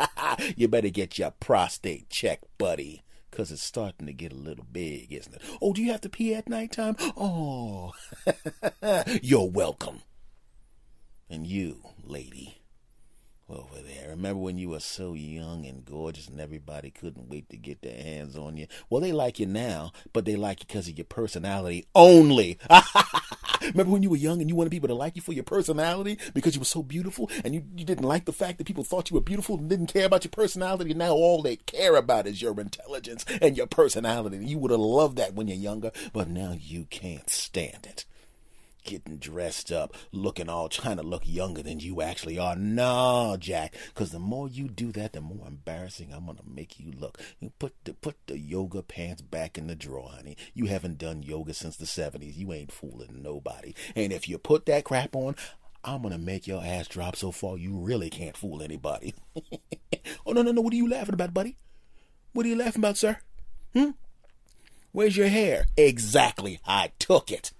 [0.55, 5.13] you better get your prostate checked, buddy, because it's starting to get a little big,
[5.13, 5.41] isn't it?
[5.61, 6.95] Oh, do you have to pee at nighttime?
[7.15, 7.91] Oh,
[9.21, 10.01] you're welcome.
[11.29, 12.59] And you, lady,
[13.49, 14.09] over there.
[14.09, 18.01] Remember when you were so young and gorgeous and everybody couldn't wait to get their
[18.01, 18.67] hands on you?
[18.89, 22.57] Well, they like you now, but they like you because of your personality only.
[23.61, 26.17] Remember when you were young and you wanted people to like you for your personality
[26.33, 29.09] because you were so beautiful and you, you didn't like the fact that people thought
[29.09, 30.93] you were beautiful and didn't care about your personality?
[30.93, 34.37] Now all they care about is your intelligence and your personality.
[34.45, 38.05] You would have loved that when you're younger, but now you can't stand it
[38.85, 42.55] getting dressed up, looking all trying to look younger than you actually are.
[42.55, 46.91] No, Jack, because the more you do that, the more embarrassing I'm gonna make you
[46.91, 47.19] look.
[47.39, 50.37] You put the put the yoga pants back in the drawer, honey.
[50.53, 52.37] You haven't done yoga since the '70s.
[52.37, 53.73] You ain't fooling nobody.
[53.95, 55.35] And if you put that crap on.
[55.87, 59.13] I'm gonna make your ass drop so far you really can't fool anybody.
[60.25, 60.61] oh no no no!
[60.61, 61.57] What are you laughing about, buddy?
[62.33, 63.19] What are you laughing about, sir?
[63.73, 63.91] Hmm?
[64.91, 65.67] Where's your hair?
[65.77, 66.59] Exactly.
[66.65, 67.51] I took it.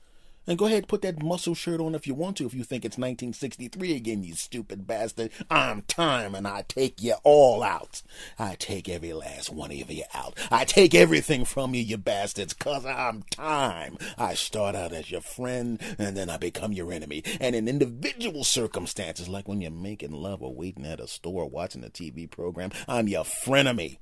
[0.48, 2.64] And go ahead and put that muscle shirt on if you want to, if you
[2.64, 5.32] think it's 1963 again, you stupid bastard.
[5.50, 8.04] I'm time and I take you all out.
[8.38, 10.38] I take every last one of you out.
[10.52, 13.98] I take everything from you, you bastards, cause I'm time.
[14.18, 17.24] I start out as your friend and then I become your enemy.
[17.42, 21.84] And in individual circumstances, like when you're making love or waiting at a store watching
[21.84, 23.98] a TV program, I'm your frenemy.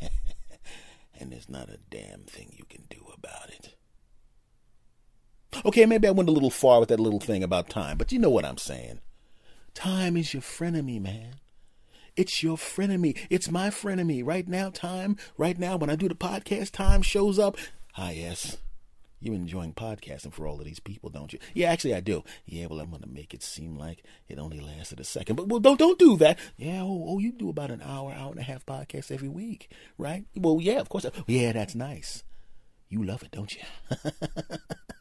[1.18, 3.77] and there's not a damn thing you can do about it.
[5.64, 8.18] Okay, maybe I went a little far with that little thing about time, but you
[8.18, 9.00] know what I'm saying.
[9.74, 11.36] Time is your frenemy, man.
[12.16, 13.16] It's your frenemy.
[13.30, 14.26] It's my frenemy.
[14.26, 17.56] Right now, time, right now, when I do the podcast, time shows up.
[17.96, 18.56] Ah, yes.
[19.20, 21.40] You're enjoying podcasting for all of these people, don't you?
[21.54, 22.22] Yeah, actually, I do.
[22.44, 25.36] Yeah, well, I'm going to make it seem like it only lasted a second.
[25.36, 26.38] But well, don't don't do that.
[26.56, 29.70] Yeah, oh, oh, you do about an hour, hour and a half podcast every week,
[29.96, 30.24] right?
[30.36, 31.06] Well, yeah, of course.
[31.26, 32.22] Yeah, that's nice.
[32.88, 33.62] You love it, don't you?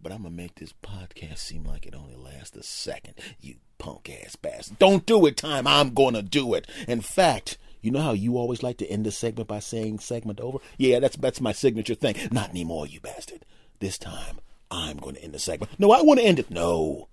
[0.00, 3.14] but I'm gonna make this podcast seem like it only lasts a second.
[3.40, 4.78] You punk ass bastard.
[4.78, 5.66] Don't do it, time.
[5.66, 6.66] I'm gonna do it.
[6.88, 10.40] In fact, you know how you always like to end a segment by saying segment
[10.40, 10.58] over?
[10.78, 12.16] Yeah, that's that's my signature thing.
[12.30, 13.44] Not anymore, you bastard.
[13.80, 15.78] This time I'm gonna end the segment.
[15.78, 16.50] No, I wanna end it.
[16.50, 17.08] No.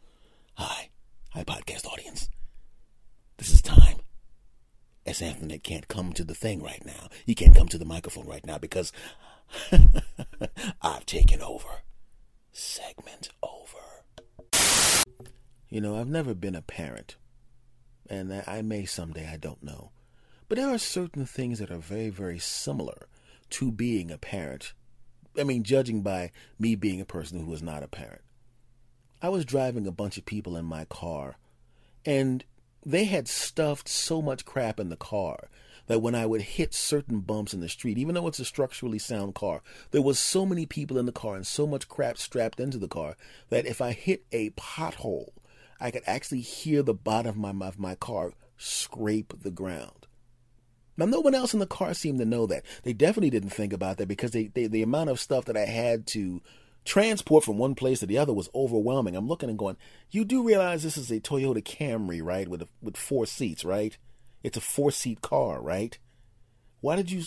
[0.56, 0.90] Hi.
[1.32, 2.30] Hi, podcast audience.
[3.38, 3.98] This is time.
[5.06, 5.22] S.
[5.22, 7.10] Anthony can't come to the thing right now.
[7.26, 8.92] He can't come to the microphone right now because
[10.82, 11.82] I've taken over
[12.52, 14.06] segment over.
[15.70, 17.16] You know, I've never been a parent,
[18.10, 19.92] and I may someday, I don't know.
[20.48, 23.08] But there are certain things that are very, very similar
[23.52, 24.74] to being a parent.
[25.40, 28.22] I mean, judging by me being a person who is not a parent.
[29.22, 31.38] I was driving a bunch of people in my car,
[32.06, 32.44] and
[32.86, 35.50] they had stuffed so much crap in the car
[35.90, 39.00] that when I would hit certain bumps in the street, even though it's a structurally
[39.00, 42.60] sound car, there was so many people in the car and so much crap strapped
[42.60, 43.18] into the car
[43.50, 45.30] that if I hit a pothole,
[45.82, 50.06] I could actually hear the bottom of my, of my car scrape the ground.
[50.96, 52.66] Now, no one else in the car seemed to know that.
[52.84, 55.66] They definitely didn't think about that because they, they, the amount of stuff that I
[55.66, 56.40] had to
[56.86, 59.16] transport from one place to the other was overwhelming.
[59.16, 59.78] I'm looking and going,
[60.12, 62.48] you do realize this is a Toyota Camry, right?
[62.48, 63.98] With a, with four seats, right?
[64.44, 65.98] It's a four seat car, right?
[66.82, 67.24] Why did you?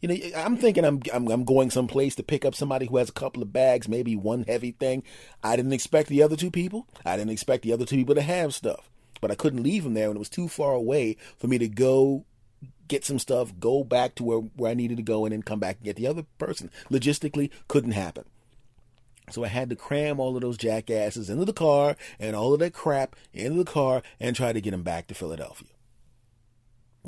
[0.00, 3.08] You know, I'm thinking I'm, I'm I'm going someplace to pick up somebody who has
[3.08, 5.02] a couple of bags, maybe one heavy thing.
[5.42, 6.86] I didn't expect the other two people.
[7.04, 8.90] I didn't expect the other two people to have stuff,
[9.20, 11.68] but I couldn't leave them there, and it was too far away for me to
[11.68, 12.24] go
[12.86, 15.60] get some stuff, go back to where where I needed to go, and then come
[15.60, 16.70] back and get the other person.
[16.90, 18.24] Logistically, couldn't happen.
[19.30, 22.60] So I had to cram all of those jackasses into the car and all of
[22.60, 25.68] that crap into the car and try to get them back to Philadelphia.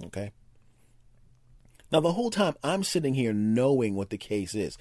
[0.05, 0.33] Okay.
[1.93, 4.79] Now, the whole time I'm sitting here knowing what the case is,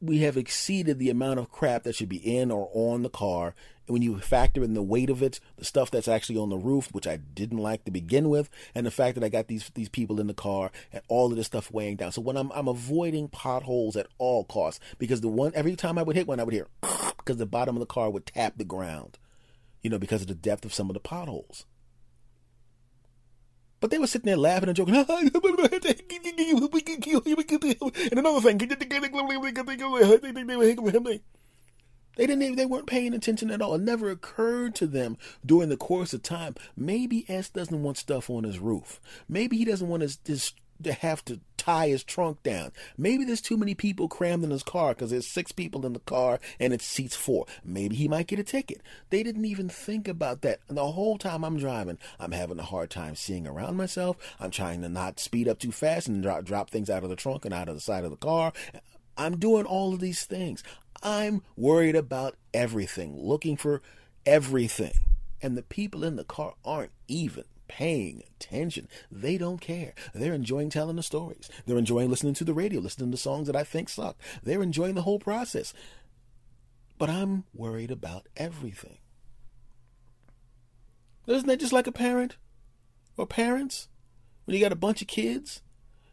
[0.00, 3.54] we have exceeded the amount of crap that should be in or on the car.
[3.86, 6.56] And when you factor in the weight of it, the stuff that's actually on the
[6.56, 9.70] roof, which I didn't like to begin with, and the fact that I got these
[9.74, 12.12] these people in the car and all of this stuff weighing down.
[12.12, 16.02] So when I'm I'm avoiding potholes at all costs because the one every time I
[16.02, 16.66] would hit one, I would hear
[17.18, 19.18] because the bottom of the car would tap the ground,
[19.82, 21.64] you know, because of the depth of some of the potholes.
[23.80, 24.94] But they were sitting there laughing and joking.
[25.08, 25.08] and
[28.18, 28.58] another thing,
[32.18, 33.76] they didn't even, they weren't paying attention at all.
[33.76, 36.56] It never occurred to them during the course of time.
[36.76, 39.00] Maybe S doesn't want stuff on his roof.
[39.28, 42.72] Maybe he doesn't want his, his to have to tie his trunk down.
[42.96, 46.00] Maybe there's too many people crammed in his car because there's six people in the
[46.00, 47.46] car and it seats four.
[47.64, 48.80] Maybe he might get a ticket.
[49.10, 50.60] They didn't even think about that.
[50.68, 54.16] And the whole time I'm driving, I'm having a hard time seeing around myself.
[54.40, 57.16] I'm trying to not speed up too fast and drop, drop things out of the
[57.16, 58.52] trunk and out of the side of the car.
[59.16, 60.62] I'm doing all of these things.
[61.02, 63.82] I'm worried about everything, looking for
[64.24, 64.92] everything.
[65.42, 68.88] And the people in the car aren't even paying attention.
[69.10, 69.94] They don't care.
[70.14, 71.48] They're enjoying telling the stories.
[71.66, 74.16] They're enjoying listening to the radio, listening to songs that I think suck.
[74.42, 75.72] They're enjoying the whole process.
[76.98, 78.98] But I'm worried about everything.
[81.26, 82.36] Isn't that just like a parent
[83.16, 83.88] or parents?
[84.44, 85.62] When you got a bunch of kids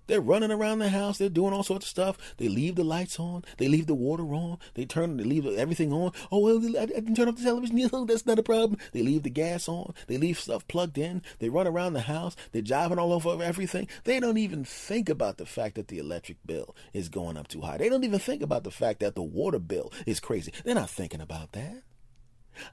[0.08, 1.18] they're running around the house.
[1.18, 2.18] They're doing all sorts of stuff.
[2.38, 3.44] They leave the lights on.
[3.58, 4.58] They leave the water on.
[4.74, 5.18] They turn.
[5.18, 6.12] They leave everything on.
[6.32, 7.76] Oh well, I didn't turn off the television.
[7.96, 8.80] No, that's not a problem.
[8.94, 9.94] They leave the gas on.
[10.08, 11.22] They leave stuff plugged in.
[11.40, 12.36] They run around the house.
[12.52, 13.88] They're driving all over everything.
[14.06, 17.62] They don't even think about the fact that the electric bill is going up too
[17.62, 17.78] high.
[17.78, 20.52] They don't even think about the fact that the water bill is crazy.
[20.64, 21.84] They're not thinking about that.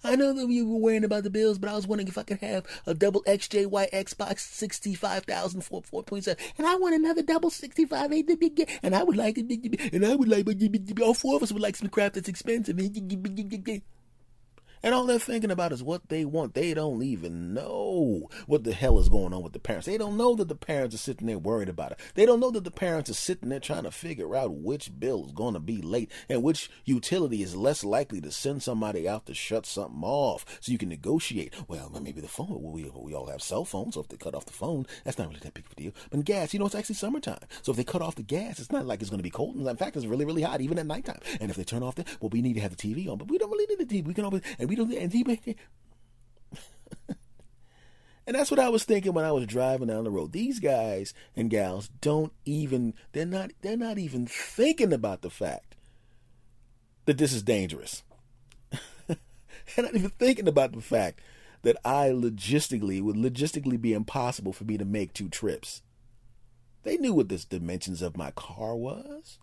[0.05, 2.23] I know that you were worrying about the bills, but I was wondering if I
[2.23, 6.37] could have a double XJY Xbox 65,000 for 4.7.
[6.59, 8.13] And I want another double 65
[8.83, 10.49] and I would like and I would like
[11.01, 12.79] all four of us would like some crap that's expensive.
[14.83, 16.55] And all they're thinking about is what they want.
[16.55, 19.87] They don't even know what the hell is going on with the parents.
[19.87, 22.01] They don't know that the parents are sitting there worried about it.
[22.15, 25.27] They don't know that the parents are sitting there trying to figure out which bill
[25.27, 29.27] is going to be late and which utility is less likely to send somebody out
[29.27, 31.55] to shut something off so you can negotiate.
[31.69, 32.61] Well, maybe the phone.
[32.63, 35.29] We, we all have cell phones, so if they cut off the phone, that's not
[35.29, 35.93] really that big of a deal.
[36.11, 37.39] But gas, you know, it's actually summertime.
[37.63, 39.57] So if they cut off the gas, it's not like it's going to be cold.
[39.57, 41.21] In fact, it's really, really hot, even at nighttime.
[41.41, 43.29] And if they turn off the, well, we need to have the TV on, but
[43.29, 44.07] we don't really need the TV.
[44.07, 45.57] We can always, and we don't, and TV.
[48.27, 50.33] And that's what I was thinking when I was driving down the road.
[50.33, 55.75] These guys and gals don't even they're not they're not even thinking about the fact
[57.07, 58.05] that this is dangerous.
[59.07, 59.17] they're
[59.77, 61.21] not even thinking about the fact
[61.63, 65.83] that I logistically would logistically be impossible for me to make two trips.
[66.85, 69.39] They knew what the dimensions of my car was.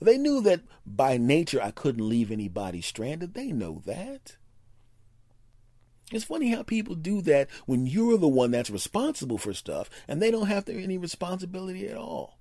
[0.00, 3.34] They knew that by nature I couldn't leave anybody stranded.
[3.34, 4.36] They know that.
[6.12, 10.22] It's funny how people do that when you're the one that's responsible for stuff and
[10.22, 12.38] they don't have any responsibility at all.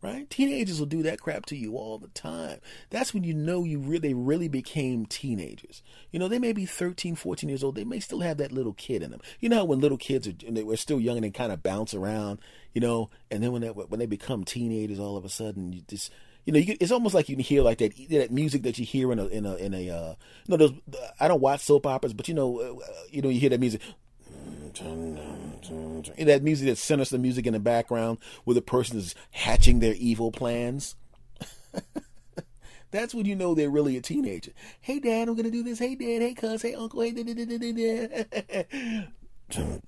[0.00, 0.28] Right?
[0.28, 2.58] Teenagers will do that crap to you all the time.
[2.90, 5.80] That's when you know you really really became teenagers.
[6.10, 7.76] You know, they may be 13, 14 years old.
[7.76, 9.20] They may still have that little kid in them.
[9.38, 11.94] You know when little kids are they were still young and they kind of bounce
[11.94, 12.40] around,
[12.72, 15.82] you know, and then when they when they become teenagers all of a sudden you
[15.86, 16.10] just
[16.44, 18.84] you know, you, it's almost like you can hear like that that music that you
[18.84, 20.14] hear in a in a in a uh,
[20.46, 20.72] you know those
[21.20, 22.74] I don't watch soap operas, but you know uh,
[23.10, 23.80] you know you hear that music.
[26.18, 30.32] That music, that sinister music in the background, where the person is hatching their evil
[30.32, 30.96] plans.
[32.90, 34.52] That's when you know they're really a teenager.
[34.80, 35.78] Hey, Dad, I'm gonna do this.
[35.78, 36.22] Hey, Dad.
[36.22, 36.62] Hey, cuz.
[36.62, 37.00] Hey, Uncle.
[37.02, 37.12] Hey,
[39.54, 39.82] Hey,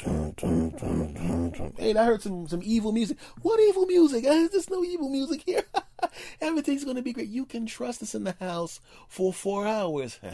[1.97, 3.17] I heard some some evil music.
[3.41, 4.25] What evil music?
[4.25, 5.65] There's no evil music here.
[6.41, 7.29] Everything's gonna be great.
[7.29, 10.21] You can trust us in the house for four hours.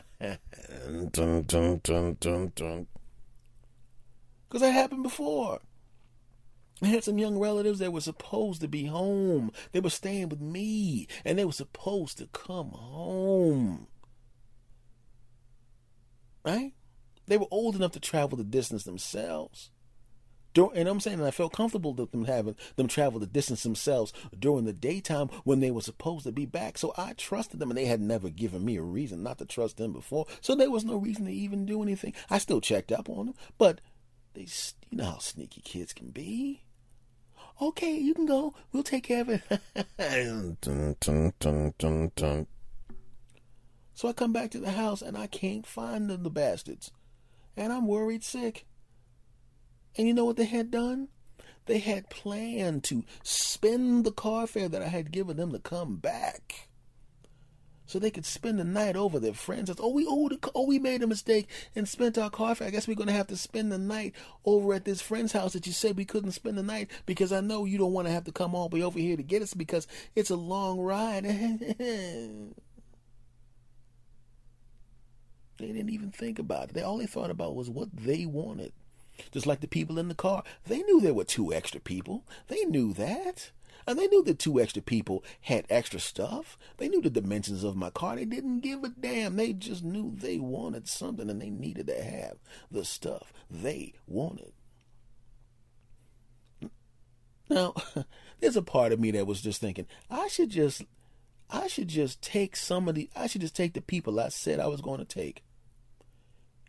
[4.49, 5.61] Because that happened before.
[6.83, 9.53] I had some young relatives that were supposed to be home.
[9.71, 13.87] They were staying with me, and they were supposed to come home.
[16.45, 16.73] Right?
[17.31, 19.71] They were old enough to travel the distance themselves.
[20.57, 24.65] And I'm saying I felt comfortable with them having them travel the distance themselves during
[24.65, 26.77] the daytime when they were supposed to be back.
[26.77, 29.77] So I trusted them, and they had never given me a reason not to trust
[29.77, 30.27] them before.
[30.41, 32.15] So there was no reason to even do anything.
[32.29, 33.81] I still checked up on them, but
[34.35, 34.49] they,
[34.91, 36.65] you know how sneaky kids can be.
[37.63, 38.55] Okay, you can go.
[38.73, 39.43] We'll take care of it.
[43.95, 46.91] so I come back to the house, and I can't find them, the bastards
[47.57, 48.67] and I'm worried sick.
[49.97, 51.09] And you know what they had done?
[51.67, 55.97] They had planned to spend the car fare that I had given them to come
[55.97, 56.69] back.
[57.91, 59.69] So they could spend the night over their friends.
[59.69, 62.69] Says, oh, we oh, we made a mistake and spent our car fare.
[62.69, 65.67] I guess we're to have to spend the night over at this friend's house that
[65.67, 68.25] you said we couldn't spend the night because I know you don't want to have
[68.25, 71.25] to come all the way over here to get us because it's a long ride.
[75.61, 76.75] They didn't even think about it.
[76.75, 78.73] They all they thought about was what they wanted.
[79.31, 80.43] Just like the people in the car.
[80.67, 82.25] They knew there were two extra people.
[82.49, 83.51] They knew that.
[83.87, 86.57] And they knew the two extra people had extra stuff.
[86.79, 88.17] They knew the dimensions of my car.
[88.17, 89.37] They didn't give a damn.
[89.37, 92.39] They just knew they wanted something and they needed to have
[92.71, 94.53] the stuff they wanted.
[97.49, 97.75] Now,
[98.41, 100.85] there's a part of me that was just thinking, I should just
[101.53, 104.61] I should just take some of the I should just take the people I said
[104.61, 105.43] I was going to take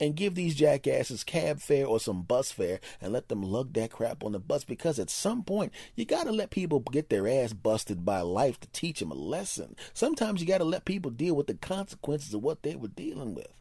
[0.02, 3.92] and give these jackasses cab fare or some bus fare and let them lug that
[3.92, 7.28] crap on the bus because at some point you got to let people get their
[7.28, 9.76] ass busted by life to teach them a lesson.
[9.94, 13.36] Sometimes you got to let people deal with the consequences of what they were dealing
[13.36, 13.61] with.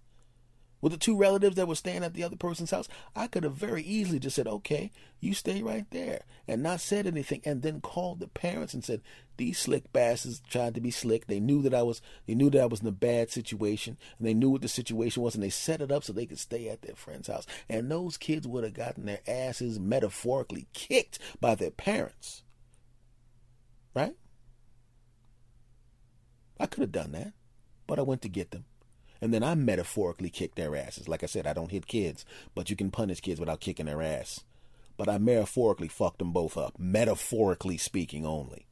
[0.80, 3.54] With the two relatives that were staying at the other person's house, I could have
[3.54, 7.80] very easily just said, okay, you stay right there, and not said anything, and then
[7.80, 9.02] called the parents and said,
[9.36, 11.26] these slick bastards tried to be slick.
[11.26, 14.26] They knew that I was, they knew that I was in a bad situation, and
[14.26, 16.68] they knew what the situation was, and they set it up so they could stay
[16.68, 17.46] at their friend's house.
[17.68, 22.42] And those kids would have gotten their asses metaphorically kicked by their parents.
[23.94, 24.14] Right?
[26.58, 27.32] I could have done that,
[27.86, 28.64] but I went to get them.
[29.20, 31.08] And then I metaphorically kicked their asses.
[31.08, 34.02] Like I said, I don't hit kids, but you can punish kids without kicking their
[34.02, 34.44] ass.
[34.96, 38.66] But I metaphorically fucked them both up, metaphorically speaking only.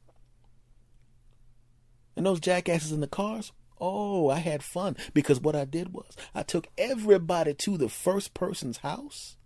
[2.15, 6.17] And those jackasses in the cars, oh, I had fun because what I did was
[6.35, 9.37] I took everybody to the first person's house.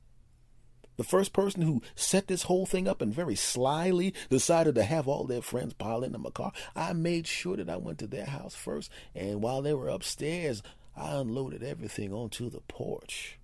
[0.96, 5.08] The first person who set this whole thing up and very slyly decided to have
[5.08, 8.26] all their friends pile into my car, I made sure that I went to their
[8.26, 8.92] house first.
[9.16, 10.62] And while they were upstairs,
[10.96, 13.40] I unloaded everything onto the porch.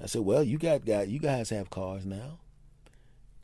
[0.00, 2.38] I said, "Well, you got, got you guys have cars now.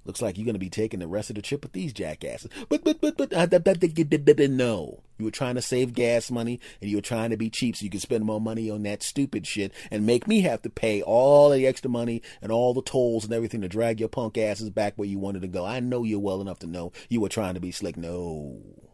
[0.04, 2.50] Looks like you're going to be taking the rest of the trip with these jackasses."
[2.68, 7.02] But but but but no, you were trying to save gas money and you were
[7.02, 10.06] trying to be cheap so you could spend more money on that stupid shit and
[10.06, 13.62] make me have to pay all the extra money and all the tolls and everything
[13.62, 15.64] to drag your punk asses back where you wanted to go.
[15.64, 17.96] I know you well enough to know you were trying to be slick.
[17.96, 18.85] No.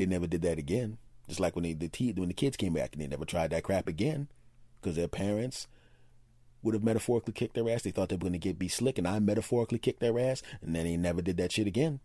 [0.00, 0.96] They never did that again.
[1.28, 3.64] Just like when they, the when the kids came back and they never tried that
[3.64, 4.28] crap again,
[4.80, 5.68] because their parents
[6.62, 7.82] would have metaphorically kicked their ass.
[7.82, 10.42] They thought they were going to get be slick, and I metaphorically kicked their ass,
[10.62, 12.00] and then they never did that shit again.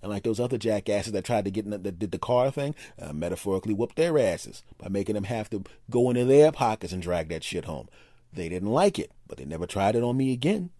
[0.00, 2.50] And like those other jackasses that tried to get in the, that did the car
[2.50, 6.94] thing, uh, metaphorically whooped their asses by making them have to go into their pockets
[6.94, 7.90] and drag that shit home.
[8.32, 10.70] They didn't like it, but they never tried it on me again.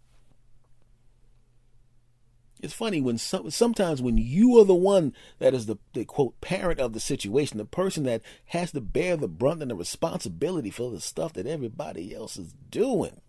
[2.60, 6.40] It's funny when some, sometimes when you are the one that is the, the quote
[6.40, 10.70] parent of the situation, the person that has to bear the brunt and the responsibility
[10.70, 13.20] for the stuff that everybody else is doing.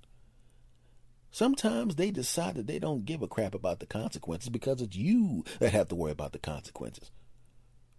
[1.30, 5.44] Sometimes they decide that they don't give a crap about the consequences because it's you
[5.60, 7.12] that have to worry about the consequences.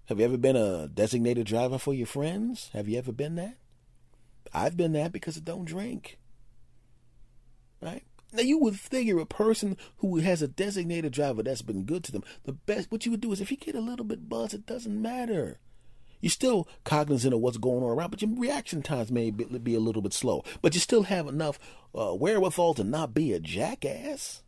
[0.07, 2.71] Have you ever been a designated driver for your friends?
[2.73, 3.59] Have you ever been that?
[4.55, 6.19] I've been that because I don't drink.
[7.83, 8.05] Right?
[8.39, 12.13] Now you would figure a person who has a designated driver that's been good to
[12.13, 14.55] them, the best what you would do is if you get a little bit buzzed,
[14.55, 15.59] it doesn't matter.
[16.21, 19.75] You're still cognizant of what's going on around, but your reaction times may be, be
[19.75, 20.45] a little bit slow.
[20.63, 21.59] But you still have enough
[21.93, 24.45] uh, wherewithal to not be a jackass.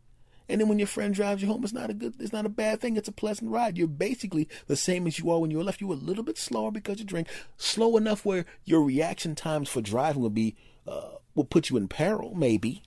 [0.47, 2.49] And then when your friend drives you home, it's not a good, it's not a
[2.49, 2.95] bad thing.
[2.95, 3.77] It's a pleasant ride.
[3.77, 5.81] You're basically the same as you are when you were left.
[5.81, 7.27] You were a little bit slower because you drink,
[7.57, 10.55] slow enough where your reaction times for driving will be,
[10.87, 12.83] uh, will put you in peril, maybe.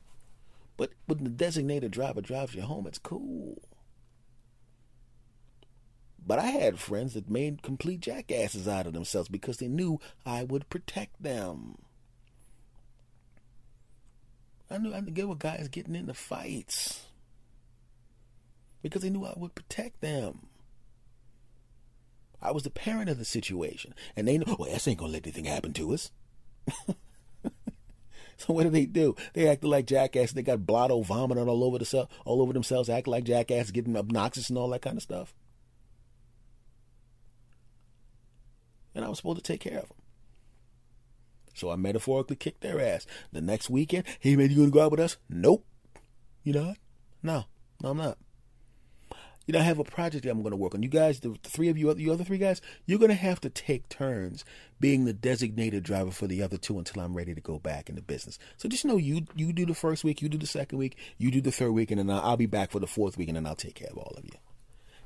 [0.76, 3.62] But when the designated driver drives you home, it's cool.
[6.26, 10.42] But I had friends that made complete jackasses out of themselves because they knew I
[10.44, 11.76] would protect them.
[14.70, 17.06] I knew I knew get with guys getting into fights
[18.82, 20.46] because they knew I would protect them.
[22.40, 25.26] I was the parent of the situation, and they know, well, S ain't gonna let
[25.26, 26.10] anything happen to us.
[28.36, 29.16] So what do they do?
[29.32, 30.34] They act like jackasses.
[30.34, 34.48] They got blotto vomiting all over the all over themselves, act like jackasses, getting obnoxious
[34.48, 35.34] and all that kind of stuff.
[38.94, 39.98] And I was supposed to take care of them.
[41.54, 43.06] So I metaphorically kicked their ass.
[43.32, 45.16] The next weekend, hey man, you gonna go out with us?
[45.28, 45.64] Nope.
[46.42, 46.76] You not?
[47.22, 47.44] No,
[47.82, 48.18] no, I'm not
[49.46, 50.82] you know, I have a project that I'm going to work on.
[50.82, 53.50] You guys, the three of you, the other three guys, you're going to have to
[53.50, 54.44] take turns
[54.80, 58.02] being the designated driver for the other two until I'm ready to go back into
[58.02, 58.38] business.
[58.56, 61.30] So just know you you do the first week, you do the second week, you
[61.30, 63.46] do the third week, and then I'll be back for the fourth week, and then
[63.46, 64.38] I'll take care of all of you.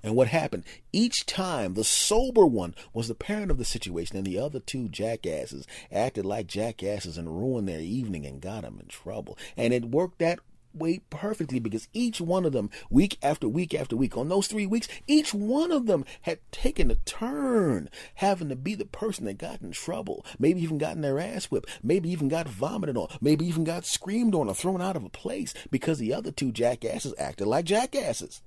[0.03, 0.65] And what happened?
[0.93, 4.89] Each time, the sober one was the parent of the situation, and the other two
[4.89, 9.37] jackasses acted like jackasses and ruined their evening and got them in trouble.
[9.57, 10.39] And it worked that
[10.75, 14.67] way perfectly because each one of them, week after week after week, on those three
[14.67, 19.39] weeks, each one of them had taken a turn having to be the person that
[19.39, 23.47] got in trouble, maybe even gotten their ass whipped, maybe even got vomited on, maybe
[23.47, 27.15] even got screamed on or thrown out of a place because the other two jackasses
[27.19, 28.43] acted like jackasses.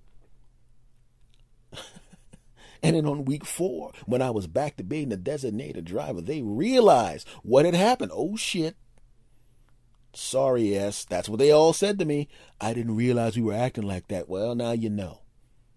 [2.83, 6.41] And then on week four, when I was back to being the designated driver, they
[6.41, 8.11] realized what had happened.
[8.13, 8.75] Oh shit,
[10.13, 12.27] Sorry, yes, that's what they all said to me.
[12.59, 14.27] I didn't realize we were acting like that.
[14.27, 15.21] Well, now you know.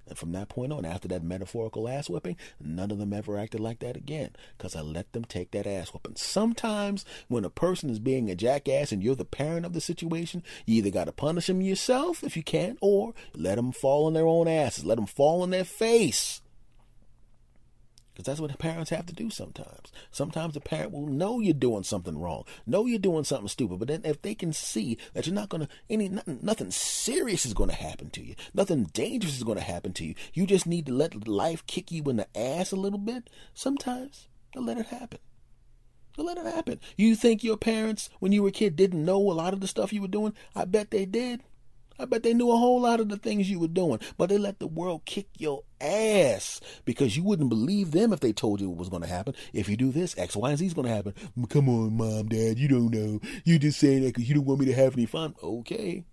[0.06, 3.60] And from that point on, after that metaphorical ass whipping, none of them ever acted
[3.60, 6.16] like that again, because I let them take that ass whipping.
[6.16, 10.42] Sometimes, when a person is being a jackass and you're the parent of the situation,
[10.66, 14.12] you either got to punish them yourself if you can't, or let them fall on
[14.12, 14.84] their own asses.
[14.84, 16.42] Let them fall on their face.
[18.14, 19.90] Because that's what parents have to do sometimes.
[20.12, 23.88] Sometimes the parent will know you're doing something wrong, know you're doing something stupid, but
[23.88, 27.54] then if they can see that you're not going to, any nothing, nothing serious is
[27.54, 30.64] going to happen to you, nothing dangerous is going to happen to you, you just
[30.64, 33.28] need to let life kick you in the ass a little bit.
[33.52, 35.18] Sometimes they'll let it happen.
[36.16, 36.78] They'll let it happen.
[36.96, 39.66] You think your parents, when you were a kid, didn't know a lot of the
[39.66, 40.34] stuff you were doing?
[40.54, 41.40] I bet they did.
[41.98, 44.38] I bet they knew a whole lot of the things you were doing, but they
[44.38, 48.68] let the world kick your ass because you wouldn't believe them if they told you
[48.68, 49.34] what was going to happen.
[49.52, 51.14] If you do this, X, Y, and Z is going to happen.
[51.48, 53.20] Come on, mom, dad, you don't know.
[53.44, 55.34] You just saying that because you don't want me to have any fun.
[55.42, 56.04] Okay.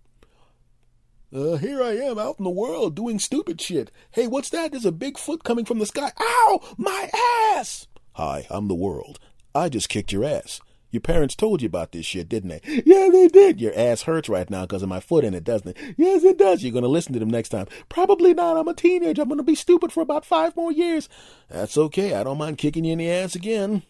[1.34, 3.90] Uh, here I am out in the world doing stupid shit.
[4.12, 4.72] Hey, what's that?
[4.72, 6.12] There's a big foot coming from the sky.
[6.20, 6.60] Ow!
[6.78, 7.10] My
[7.56, 7.88] ass!
[8.14, 9.18] Hi, I'm the world.
[9.56, 10.60] I just kicked your ass.
[10.92, 12.84] Your parents told you about this shit, didn't they?
[12.86, 13.62] Yeah, they did.
[13.62, 15.96] Your ass hurts right now because of my foot in it, doesn't it?
[15.98, 16.62] Yes, it does.
[16.62, 17.68] You're going to listen to them next time.
[17.88, 18.58] Probably not.
[18.58, 19.22] I'm a teenager.
[19.22, 21.08] I'm going to be stupid for about five more years.
[21.50, 22.14] That's okay.
[22.14, 23.84] I don't mind kicking you in the ass again.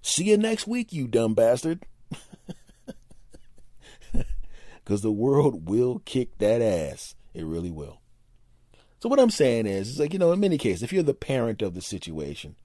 [0.00, 1.84] See you next week, you dumb bastard.
[4.88, 7.14] Because the world will kick that ass.
[7.34, 8.00] It really will.
[9.00, 11.12] So, what I'm saying is, is like, you know, in many cases, if you're the
[11.12, 12.56] parent of the situation,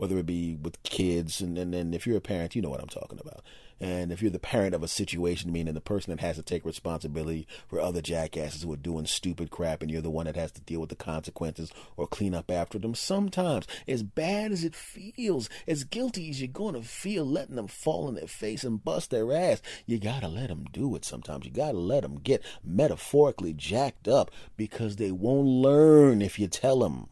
[0.00, 2.80] whether it be with kids, and, and, and if you're a parent, you know what
[2.80, 3.44] I'm talking about.
[3.78, 6.64] And if you're the parent of a situation, meaning the person that has to take
[6.64, 10.52] responsibility for other jackasses who are doing stupid crap, and you're the one that has
[10.52, 14.74] to deal with the consequences or clean up after them, sometimes, as bad as it
[14.74, 18.82] feels, as guilty as you're going to feel letting them fall in their face and
[18.82, 21.44] bust their ass, you got to let them do it sometimes.
[21.44, 26.48] You got to let them get metaphorically jacked up because they won't learn if you
[26.48, 27.10] tell them.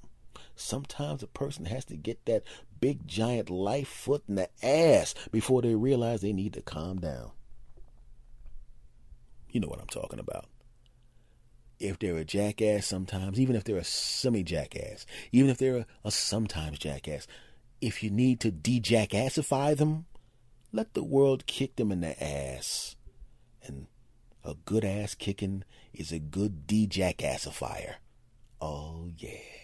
[0.61, 2.43] Sometimes a person has to get that
[2.81, 7.31] big giant life foot in the ass before they realize they need to calm down.
[9.51, 10.47] You know what I'm talking about.
[11.79, 15.87] If they're a jackass sometimes, even if they're a semi jackass, even if they're a,
[16.05, 17.29] a sometimes jackass,
[17.81, 20.07] if you need to de jackassify them,
[20.73, 22.97] let the world kick them in the ass.
[23.63, 23.87] And
[24.45, 25.63] a good ass kicking
[25.95, 27.95] is a good de jackassifier.
[28.61, 29.58] Oh, yeah.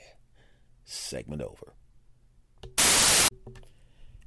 [0.84, 1.74] Segment over.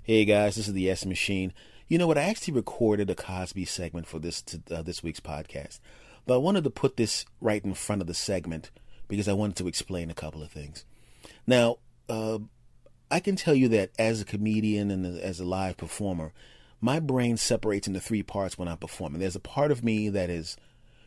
[0.01, 1.53] Hey guys, this is the S Machine.
[1.88, 2.18] You know what?
[2.18, 5.80] I actually recorded a Cosby segment for this uh, this week's podcast,
[6.26, 8.72] but I wanted to put this right in front of the segment
[9.08, 10.86] because I wanted to explain a couple of things.
[11.45, 11.78] Now,
[12.10, 12.39] uh,
[13.10, 16.34] I can tell you that as a comedian and as a live performer,
[16.82, 19.20] my brain separates into three parts when I'm performing.
[19.20, 20.58] There's a part of me that is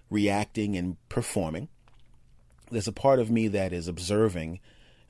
[0.09, 1.69] reacting and performing.
[2.71, 4.61] There's a part of me that is observing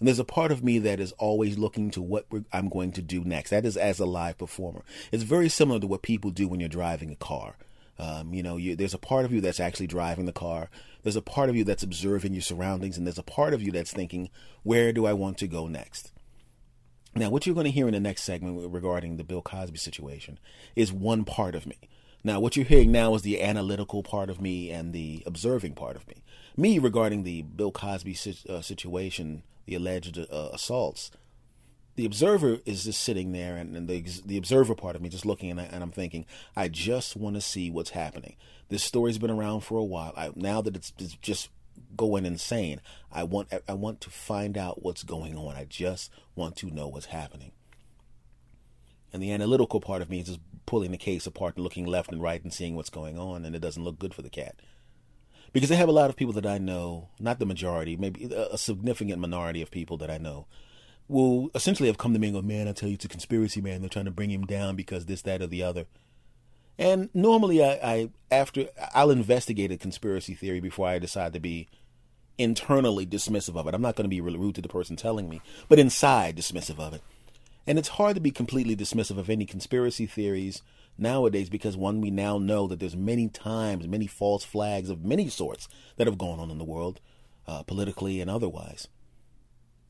[0.00, 3.02] and there's a part of me that is always looking to what I'm going to
[3.02, 3.50] do next.
[3.50, 4.82] That is as a live performer.
[5.12, 7.56] It's very similar to what people do when you're driving a car.
[7.98, 10.70] Um, you know, you, there's a part of you that's actually driving the car.
[11.02, 13.70] There's a part of you that's observing your surroundings, and there's a part of you
[13.72, 14.30] that's thinking,
[14.62, 16.12] where do I want to go next?
[17.14, 20.38] Now, what you're going to hear in the next segment regarding the Bill Cosby situation
[20.74, 21.76] is one part of me.
[22.24, 25.96] Now, what you're hearing now is the analytical part of me and the observing part
[25.96, 26.22] of me.
[26.56, 28.16] Me regarding the Bill Cosby
[28.48, 31.10] uh, situation the alleged uh, assaults,
[31.96, 35.26] the observer is just sitting there, and, and, the the observer part of me just
[35.26, 36.24] looking, and, I, I'm thinking,
[36.56, 38.36] I just want to see what's happening.
[38.68, 40.14] This story's been around for a while.
[40.16, 41.50] I, now that it's, it's just
[41.96, 42.80] going insane,
[43.12, 45.56] I want I want to find out what's going on.
[45.56, 47.52] I just want to know what's happening.
[49.12, 52.12] And the analytical part of me is just pulling the case apart and looking left
[52.12, 54.54] and right and seeing what's going on, and it doesn't look good for the cat
[55.52, 58.58] because I have a lot of people that I know, not the majority, maybe a
[58.58, 60.46] significant minority of people that I know,
[61.08, 63.60] will essentially have come to me and go, "Man, I tell you, it's a conspiracy,
[63.60, 63.80] man.
[63.80, 65.86] They're trying to bring him down because this, that, or the other."
[66.78, 71.68] And normally, I, I after I'll investigate a conspiracy theory before I decide to be
[72.38, 73.74] internally dismissive of it.
[73.74, 76.78] I'm not going to be really rude to the person telling me, but inside dismissive
[76.78, 77.02] of it.
[77.66, 80.62] And it's hard to be completely dismissive of any conspiracy theories
[80.98, 85.28] nowadays because one we now know that there's many times many false flags of many
[85.28, 87.00] sorts that have gone on in the world
[87.46, 88.88] uh, politically and otherwise.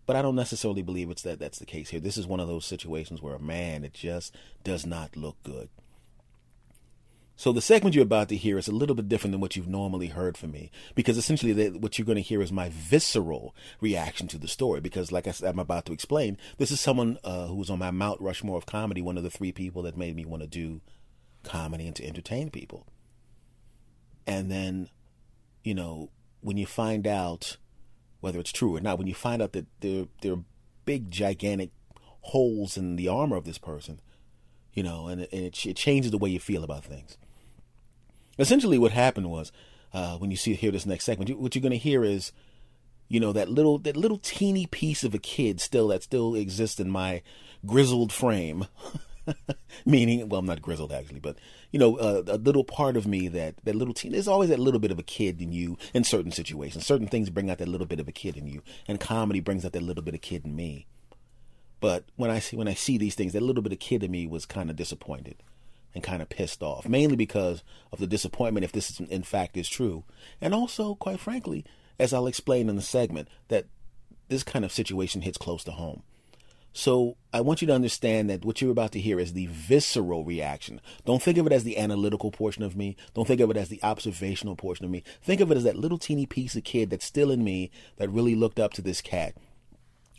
[0.07, 2.01] But i don't necessarily believe it's that that's the case here.
[2.01, 4.35] This is one of those situations where a man it just
[4.65, 5.69] does not look good
[7.41, 9.67] so the segment you're about to hear is a little bit different than what you've
[9.67, 14.29] normally heard from me, because essentially what you're going to hear is my visceral reaction
[14.29, 14.83] to the story.
[14.83, 17.79] Because, like I said, I'm about to explain, this is someone uh, who was on
[17.79, 20.47] my Mount Rushmore of comedy, one of the three people that made me want to
[20.47, 20.83] do
[21.43, 22.87] comedy and to entertain people.
[24.27, 24.91] And then,
[25.65, 26.11] you know,
[26.43, 27.57] when you find out
[28.21, 30.45] whether it's true or not, when you find out that there there are
[30.85, 31.71] big gigantic
[32.21, 33.99] holes in the armor of this person,
[34.75, 37.17] you know, and, and it, it changes the way you feel about things.
[38.41, 39.53] Essentially, what happened was
[39.93, 42.33] uh, when you see hear this next segment, what you're going to hear is
[43.09, 46.81] you know that little that little teeny piece of a kid still that still exists
[46.81, 47.23] in my
[47.67, 48.67] grizzled frame.
[49.87, 51.37] Meaning well i'm not grizzled actually but
[51.71, 54.59] you know uh, a little part of me that that little teen there's always that
[54.59, 56.87] little bit of a kid in you in certain situations.
[56.87, 59.65] Certain things bring out that little bit of a kid in you and comedy brings
[59.65, 60.87] out that little bit of kid in me.
[61.79, 64.11] But when i see when i see these things that little bit of kid in
[64.11, 65.37] me was kind of disappointed
[65.95, 67.63] and kind of pissed off mainly because
[67.93, 70.05] of the disappointment if this is, in fact is true
[70.41, 71.65] and also quite frankly
[71.99, 73.67] as i'll explain in the segment that
[74.29, 76.03] this kind of situation hits close to home
[76.73, 80.25] so I want you to understand that what you're about to hear is the visceral
[80.25, 80.81] reaction.
[81.05, 82.97] Don't think of it as the analytical portion of me.
[83.15, 85.03] Don't think of it as the observational portion of me.
[85.21, 88.11] Think of it as that little teeny piece of kid that's still in me that
[88.11, 89.35] really looked up to this cat.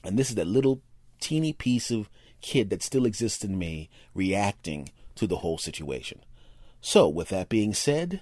[0.03, 0.81] And this is that little
[1.21, 2.09] teeny piece of
[2.41, 4.89] kid that still exists in me reacting
[5.21, 6.19] to the whole situation.
[6.81, 8.21] So, with that being said,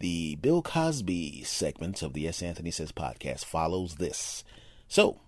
[0.00, 2.42] the Bill Cosby segment of the S.
[2.42, 4.42] Anthony Says podcast follows this.
[4.88, 5.20] So,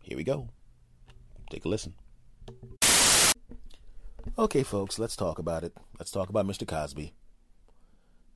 [0.00, 0.48] here we go.
[1.50, 1.92] Take a listen.
[4.38, 5.74] Okay, folks, let's talk about it.
[5.98, 6.66] Let's talk about Mr.
[6.66, 7.12] Cosby.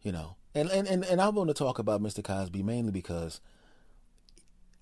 [0.02, 2.22] You know, and, and, and, and I want to talk about Mr.
[2.22, 3.40] Cosby mainly because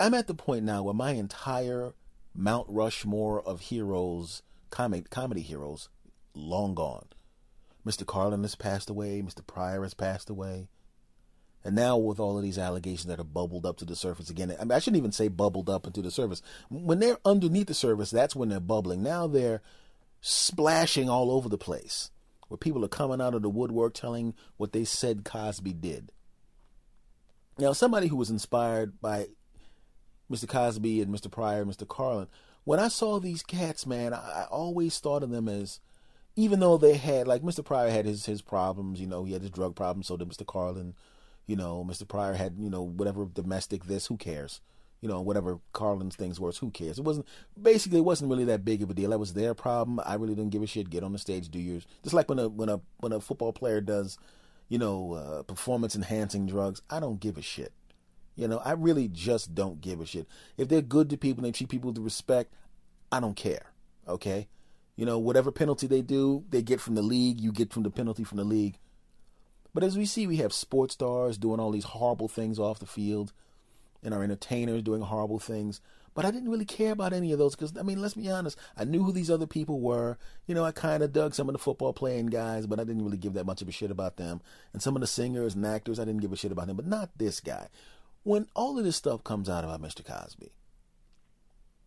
[0.00, 1.92] I'm at the point now where my entire
[2.34, 5.88] Mount Rushmore of heroes, comic, comedy heroes,
[6.34, 7.06] long gone.
[7.86, 8.06] Mr.
[8.06, 9.22] Carlin has passed away.
[9.22, 9.46] Mr.
[9.46, 10.68] Pryor has passed away.
[11.64, 14.54] And now with all of these allegations that are bubbled up to the surface again,
[14.58, 16.42] I, mean, I shouldn't even say bubbled up into the surface.
[16.70, 19.02] When they're underneath the surface, that's when they're bubbling.
[19.02, 19.60] Now they're
[20.22, 22.10] splashing all over the place,
[22.48, 26.12] where people are coming out of the woodwork telling what they said Cosby did.
[27.58, 29.26] Now, somebody who was inspired by
[30.30, 30.48] Mr.
[30.48, 31.30] Cosby and Mr.
[31.30, 31.86] Pryor and Mr.
[31.86, 32.28] Carlin,
[32.64, 35.80] when I saw these cats, man, I, I always thought of them as,
[36.40, 37.64] even though they had, like Mr.
[37.64, 40.46] Pryor had his his problems, you know, he had his drug problems, so did Mr.
[40.46, 40.94] Carlin.
[41.46, 42.06] You know, Mr.
[42.06, 44.60] Pryor had, you know, whatever domestic this, who cares?
[45.00, 46.98] You know, whatever Carlin's things was, who cares?
[46.98, 47.26] It wasn't
[47.60, 49.10] basically it wasn't really that big of a deal.
[49.10, 50.00] That was their problem.
[50.04, 50.90] I really didn't give a shit.
[50.90, 51.86] Get on the stage, do yours.
[52.02, 54.18] Just like when a when a when a football player does,
[54.68, 56.82] you know, uh, performance enhancing drugs.
[56.88, 57.72] I don't give a shit.
[58.36, 60.26] You know, I really just don't give a shit.
[60.56, 62.54] If they're good to people and they treat people with respect,
[63.10, 63.72] I don't care.
[64.08, 64.48] Okay?
[65.00, 67.90] You know, whatever penalty they do, they get from the league, you get from the
[67.90, 68.76] penalty from the league.
[69.72, 72.84] But as we see, we have sports stars doing all these horrible things off the
[72.84, 73.32] field,
[74.02, 75.80] and our entertainers doing horrible things.
[76.12, 78.58] But I didn't really care about any of those because, I mean, let's be honest.
[78.76, 80.18] I knew who these other people were.
[80.46, 83.02] You know, I kind of dug some of the football playing guys, but I didn't
[83.02, 84.42] really give that much of a shit about them.
[84.74, 86.86] And some of the singers and actors, I didn't give a shit about them, but
[86.86, 87.68] not this guy.
[88.22, 90.04] When all of this stuff comes out about Mr.
[90.04, 90.52] Cosby,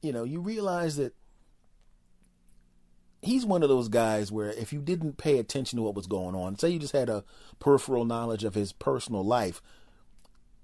[0.02, 1.14] you know, you realize that
[3.24, 6.36] he's one of those guys where if you didn't pay attention to what was going
[6.36, 7.24] on, say you just had a
[7.60, 9.62] peripheral knowledge of his personal life,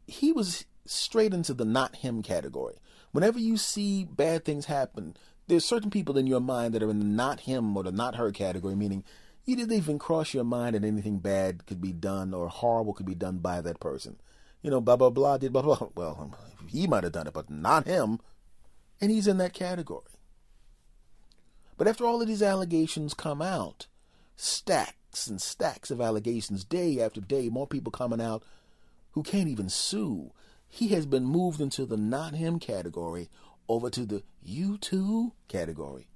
[0.07, 2.75] he was straight into the not him category.
[3.11, 5.15] Whenever you see bad things happen,
[5.47, 8.15] there's certain people in your mind that are in the not him or the not
[8.15, 9.03] her category, meaning
[9.45, 13.05] you didn't even cross your mind that anything bad could be done or horrible could
[13.05, 14.17] be done by that person.
[14.61, 15.89] You know, blah blah blah did blah blah.
[15.95, 16.35] Well,
[16.67, 18.19] he might have done it, but not him.
[19.01, 20.18] And he's in that category.
[21.79, 23.87] But after all of these allegations come out,
[24.35, 28.43] stacks and stacks of allegations, day after day, more people coming out
[29.11, 30.33] who can't even sue.
[30.67, 33.29] He has been moved into the not him category
[33.69, 36.09] over to the you too category.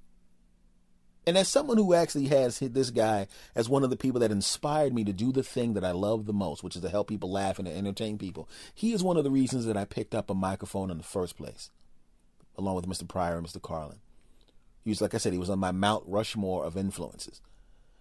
[1.25, 4.31] And as someone who actually has hit this guy as one of the people that
[4.31, 7.07] inspired me to do the thing that I love the most, which is to help
[7.07, 10.13] people laugh and to entertain people, he is one of the reasons that I picked
[10.13, 11.71] up a microphone in the first place,
[12.57, 13.07] along with Mr.
[13.07, 13.61] Pryor and Mr.
[13.61, 13.99] Carlin.
[14.83, 17.41] He was, like I said, he was on my Mount Rushmore of influences.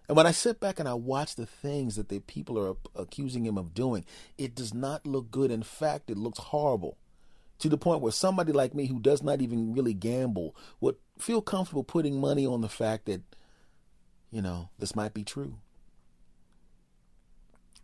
[0.08, 3.46] And when I sit back and I watch the things that the people are accusing
[3.46, 4.04] him of doing,
[4.36, 5.50] it does not look good.
[5.50, 6.98] In fact, it looks horrible.
[7.60, 11.40] To the point where somebody like me who does not even really gamble would feel
[11.40, 13.22] comfortable putting money on the fact that,
[14.32, 15.58] you know, this might be true.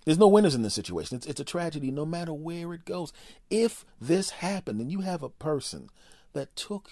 [0.05, 1.19] There's no winners in this situation.
[1.19, 3.13] It's, it's a tragedy no matter where it goes.
[3.51, 5.91] If this happened and you have a person
[6.33, 6.89] that took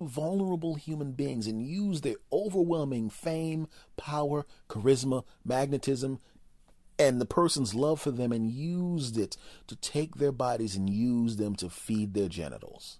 [0.00, 6.18] vulnerable human beings and used their overwhelming fame, power, charisma, magnetism,
[6.98, 9.36] and the person's love for them and used it
[9.66, 12.98] to take their bodies and use them to feed their genitals.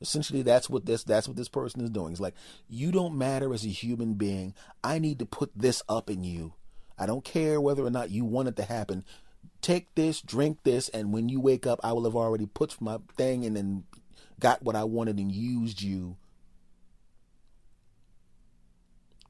[0.00, 2.12] Essentially, that's what this that's what this person is doing.
[2.12, 2.34] It's like
[2.68, 4.54] you don't matter as a human being.
[4.84, 6.54] I need to put this up in you.
[6.98, 9.04] I don't care whether or not you want it to happen.
[9.60, 12.98] Take this, drink this, and when you wake up, I will have already put my
[13.16, 13.84] thing and then
[14.40, 16.16] got what I wanted and used you,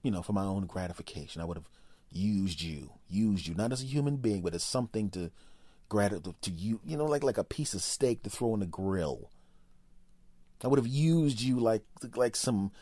[0.02, 1.40] you know, for my own gratification.
[1.40, 1.68] I would have
[2.10, 5.30] used you, used you, not as a human being, but as something to
[5.88, 8.66] gratitude to you, you know, like like a piece of steak to throw in the
[8.66, 9.30] grill.
[10.62, 11.82] I would have used you like
[12.16, 12.72] like some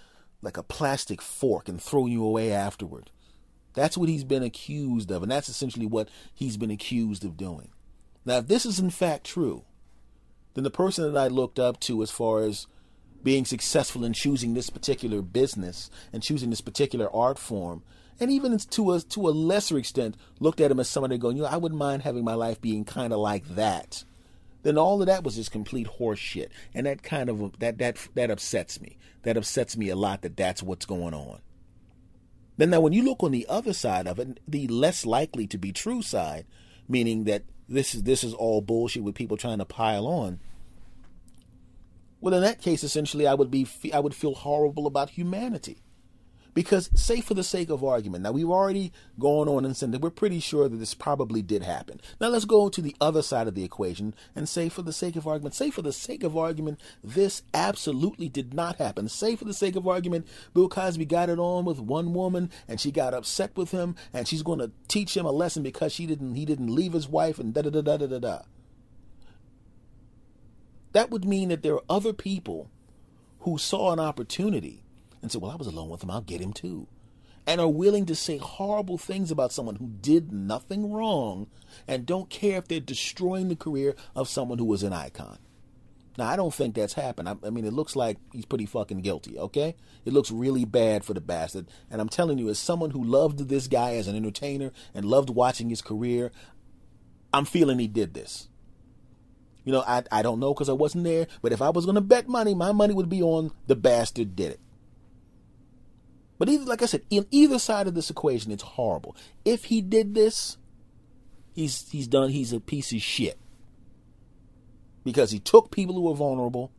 [0.43, 3.11] like a plastic fork and thrown you away afterward.
[3.75, 7.71] That's what he's been accused of, and that's essentially what he's been accused of doing.
[8.25, 9.65] Now, if this is in fact true,
[10.57, 12.67] then the person that I looked up to as far as
[13.23, 17.83] being successful in choosing this particular business and choosing this particular art form,
[18.19, 21.43] and even to a to a lesser extent, looked at him as somebody going, you
[21.43, 24.05] know, I wouldn't mind having my life being kind of like that.
[24.63, 28.31] Then all of that was just complete horseshit, and that kind of that that that
[28.31, 28.97] upsets me.
[29.25, 30.23] That upsets me a lot.
[30.23, 31.41] That that's what's going on.
[32.57, 35.59] Then now, when you look on the other side of it, the less likely to
[35.59, 36.47] be true side,
[36.89, 40.41] meaning that this is this is all bullshit with people trying to pile on.
[42.21, 45.79] Well, in that case, essentially, I would be I would feel horrible about humanity.
[46.57, 50.01] Because, say for the sake of argument, now we've already gone on and said that
[50.01, 52.01] we're pretty sure that this probably did happen.
[52.19, 55.17] Now let's go to the other side of the equation and say for the sake
[55.17, 59.07] of argument, say for the sake of argument, this absolutely did not happen.
[59.11, 62.81] Say for the sake of argument, Bill Cosby got it on with one woman and
[62.81, 66.07] she got upset with him and she's going to teach him a lesson because she
[66.07, 68.39] didn't he didn't leave his wife and da da da da da da.
[70.93, 72.71] That would mean that there are other people
[73.41, 74.86] who saw an opportunity
[75.27, 76.87] and said, Well, I was alone with him, I'll get him too.
[77.49, 81.49] And are willing to say horrible things about someone who did nothing wrong
[81.87, 85.39] and don't care if they're destroying the career of someone who was an icon.
[86.19, 87.29] Now, I don't think that's happened.
[87.29, 89.77] I, I, mean, it looks like he's pretty fucking guilty, okay?
[90.05, 91.69] It looks really bad for the bastard.
[91.91, 95.31] And I'm telling you, as someone who loved this guy as an entertainer and loved
[95.31, 96.33] watching his career,
[97.33, 98.49] I'm feeling he did this.
[99.67, 101.97] You know, I, I don't know because I wasn't there, but if I was going
[101.97, 104.61] to bet money, my money would be on the bastard did it.
[106.39, 109.17] But either, like I said, in either side of this equation, it's horrible.
[109.45, 110.59] If he did this,
[111.55, 112.31] he's he's done.
[112.31, 113.39] He's a piece of shit
[115.05, 116.73] because he took people who were vulnerable,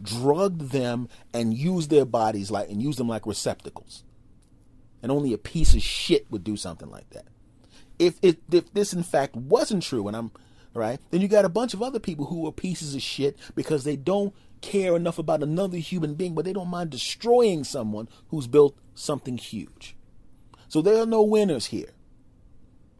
[0.00, 4.04] drugged them, and used their bodies like and used them like receptacles.
[5.02, 7.26] And only a piece of shit would do something like that.
[7.98, 10.30] If if, if this in fact wasn't true, and I'm
[10.74, 13.84] right, then you got a bunch of other people who are pieces of shit because
[13.84, 14.32] they don't
[14.62, 19.36] care enough about another human being, but they don't mind destroying someone who's built something
[19.36, 19.94] huge.
[20.68, 21.90] So there are no winners here.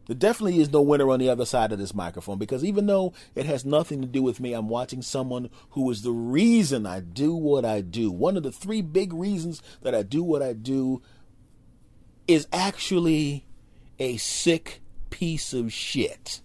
[0.07, 3.13] There definitely is no winner on the other side of this microphone because even though
[3.35, 6.99] it has nothing to do with me, I'm watching someone who is the reason I
[6.99, 8.11] do what I do.
[8.11, 11.01] One of the three big reasons that I do what I do
[12.27, 13.45] is actually
[13.97, 16.41] a sick piece of shit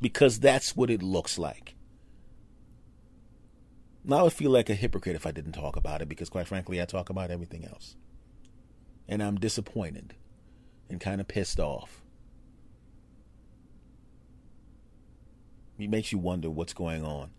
[0.00, 1.69] because that's what it looks like.
[4.04, 6.46] Now I would feel like a hypocrite if I didn't talk about it because, quite
[6.48, 7.96] frankly, I talk about everything else.
[9.08, 10.14] And I'm disappointed
[10.88, 12.02] and kind of pissed off.
[15.78, 17.30] It makes you wonder what's going on.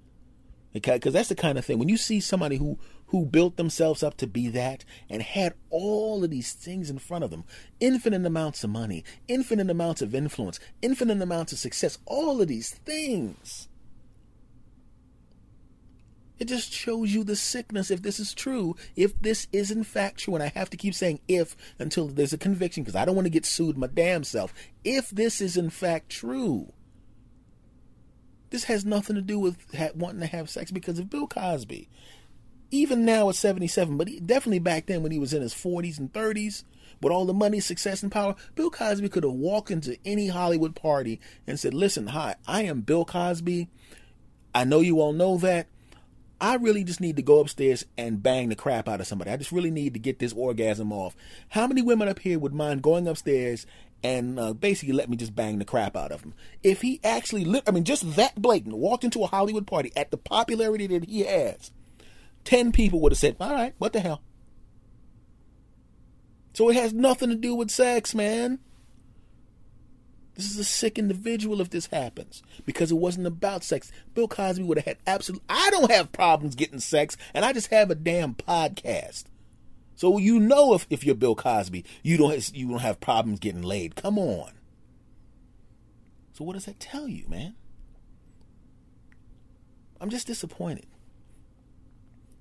[0.74, 4.16] Because that's the kind of thing when you see somebody who who built themselves up
[4.16, 7.43] to be that and had all of these things in front of them
[7.82, 12.70] infinite amounts of money, infinite amounts of influence, infinite amounts of success, all of these
[12.70, 13.68] things
[16.42, 18.76] it just shows you the sickness if this is true.
[18.96, 22.34] If this is in fact true, and I have to keep saying if until there's
[22.34, 24.52] a conviction because I don't want to get sued my damn self.
[24.84, 26.74] If this is in fact true,
[28.50, 29.56] this has nothing to do with
[29.94, 31.88] wanting to have sex because of Bill Cosby.
[32.72, 36.00] Even now at 77, but he, definitely back then when he was in his 40s
[36.00, 36.64] and 30s,
[37.04, 40.76] with all the money, success, and power, Bill Cosby could have walked into any Hollywood
[40.76, 43.70] party and said, Listen, hi, I am Bill Cosby.
[44.56, 45.68] I know you all know that.
[46.42, 49.30] I really just need to go upstairs and bang the crap out of somebody.
[49.30, 51.16] I just really need to get this orgasm off.
[51.50, 53.68] How many women up here would mind going upstairs
[54.04, 56.34] and uh, basically let me just bang the crap out of him?
[56.64, 60.10] If he actually, li- I mean, just that blatant, walked into a Hollywood party at
[60.10, 61.72] the popularity that he has,
[62.46, 64.24] 10 people would have said, all right, what the hell?
[66.54, 68.58] So it has nothing to do with sex, man.
[70.36, 73.91] This is a sick individual if this happens because it wasn't about sex.
[74.13, 75.43] Bill Cosby would have had absolute.
[75.49, 79.25] I don't have problems getting sex, and I just have a damn podcast.
[79.95, 83.61] So you know if, if you're Bill Cosby, you don't you don't have problems getting
[83.61, 83.95] laid.
[83.95, 84.51] Come on.
[86.34, 87.55] So what does that tell you, man?
[89.99, 90.88] I'm just disappointed.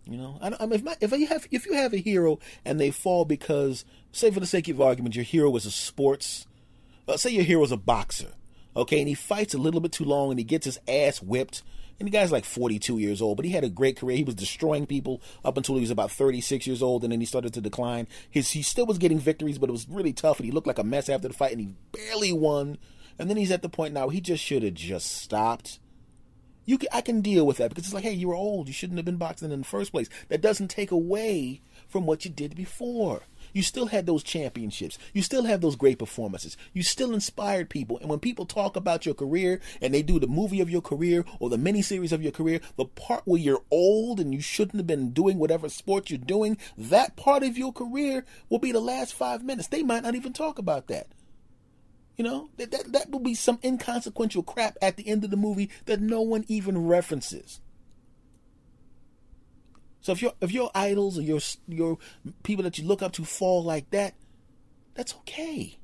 [0.07, 2.39] You know, I, I mean, if, my, if you have if you have a hero
[2.65, 6.47] and they fall because, say for the sake of argument, your hero is a sports
[7.11, 8.33] uh, say your hero's a boxer,
[8.77, 11.63] okay, and he fights a little bit too long and he gets his ass whipped.
[11.99, 14.17] And the guy's like 42 years old, but he had a great career.
[14.17, 17.27] He was destroying people up until he was about 36 years old, and then he
[17.27, 18.09] started to decline.
[18.31, 20.79] His he still was getting victories, but it was really tough, and he looked like
[20.79, 22.79] a mess after the fight, and he barely won.
[23.19, 25.79] And then he's at the point now he just should have just stopped.
[26.65, 28.67] You can, I can deal with that because it's like, hey, you were old.
[28.67, 30.09] You shouldn't have been boxing in the first place.
[30.29, 33.23] That doesn't take away from what you did before.
[33.53, 34.99] You still had those championships.
[35.13, 36.57] You still have those great performances.
[36.73, 37.99] You still inspired people.
[37.99, 41.25] And when people talk about your career and they do the movie of your career
[41.39, 44.87] or the miniseries of your career, the part where you're old and you shouldn't have
[44.87, 49.15] been doing whatever sport you're doing, that part of your career will be the last
[49.15, 49.69] five minutes.
[49.69, 51.09] They might not even talk about that.
[52.17, 55.39] You know, that, that, that will be some inconsequential crap at the end of the
[55.39, 57.61] movie that no one even references.
[60.01, 61.99] So if your if your idols or your your
[62.43, 64.15] people that you look up to fall like that,
[64.95, 65.79] that's okay.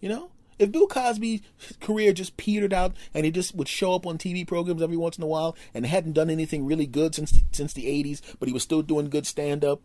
[0.00, 1.40] You know, if Bill Cosby's
[1.80, 5.16] career just petered out and he just would show up on TV programs every once
[5.16, 8.46] in a while and hadn't done anything really good since the, since the 80s, but
[8.46, 9.80] he was still doing good stand up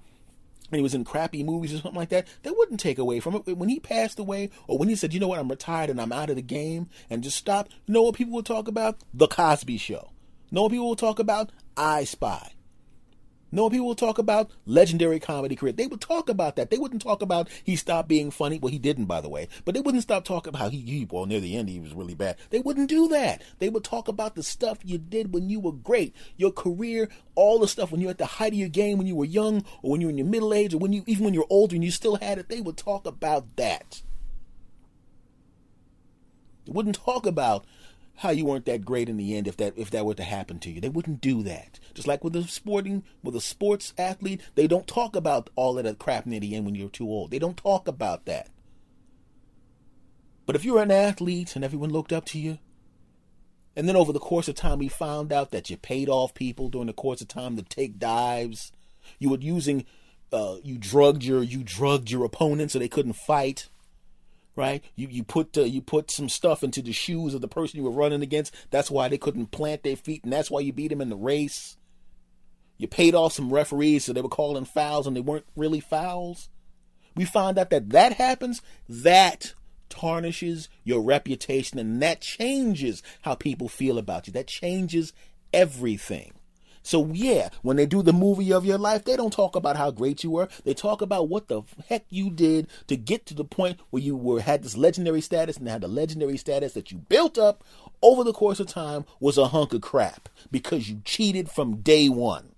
[0.72, 3.36] and he was in crappy movies or something like that, that wouldn't take away from
[3.36, 3.58] it.
[3.58, 6.12] When he passed away, or when he said, you know what, I'm retired and I'm
[6.12, 8.98] out of the game and just stop, you know what people will talk about?
[9.14, 10.12] The Cosby Show.
[10.50, 11.52] You know what people will talk about?
[11.78, 12.55] I Spy.
[13.52, 15.72] No, people will talk about legendary comedy career.
[15.72, 16.72] They would talk about that.
[16.72, 18.60] They wouldn't talk about he stopped being funny.
[18.60, 19.48] Well, he didn't, by the way.
[19.64, 21.94] But they wouldn't stop talking about how he, he well, near the end, he was
[21.94, 22.38] really bad.
[22.50, 23.44] They wouldn't do that.
[23.60, 27.60] They would talk about the stuff you did when you were great, your career, all
[27.60, 29.64] the stuff when you were at the height of your game, when you were young,
[29.82, 31.76] or when you were in your middle age, or when you even when you're older
[31.76, 32.50] and you still had it.
[32.50, 34.02] They would talk about that.
[36.66, 37.66] They wouldn't talk about
[38.18, 40.60] how you weren't that great in the end if that if that were to happen
[40.60, 40.80] to you.
[40.80, 41.80] They wouldn't do that.
[41.94, 45.84] Just like with a sporting with a sports athlete, they don't talk about all of
[45.84, 47.32] that crap near the end when you're too old.
[47.32, 48.50] They don't talk about that.
[50.46, 52.60] But if you're an athlete and everyone looked up to you,
[53.76, 56.70] and then over the course of time we found out that you paid off people
[56.70, 58.72] during the course of time to take dives,
[59.20, 59.86] you were using
[60.32, 63.70] uh, you drugged your you drugged your opponent so they couldn't fight
[64.56, 64.84] right?
[64.96, 67.92] You you put you put some stuff into the shoes of the person you were
[67.92, 68.54] running against.
[68.72, 71.16] That's why they couldn't plant their feet, and that's why you beat them in the
[71.16, 71.78] race.
[72.78, 76.50] You paid off some referees so they were calling fouls and they weren't really fouls.
[77.16, 78.62] We find out that that happens.
[78.90, 79.54] That
[79.88, 84.34] tarnishes your reputation, and that changes how people feel about you.
[84.34, 85.14] That changes
[85.54, 86.34] everything.
[86.86, 89.90] So yeah, when they do the movie of your life, they don't talk about how
[89.90, 90.48] great you were.
[90.66, 94.16] They talk about what the heck you did to get to the point where you
[94.16, 97.64] were had this legendary status and had the legendary status that you built up
[98.04, 102.08] over the course of time was a hunk of crap because you cheated from day
[102.08, 102.54] one.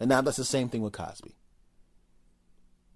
[0.00, 1.36] And now that's the same thing with Cosby.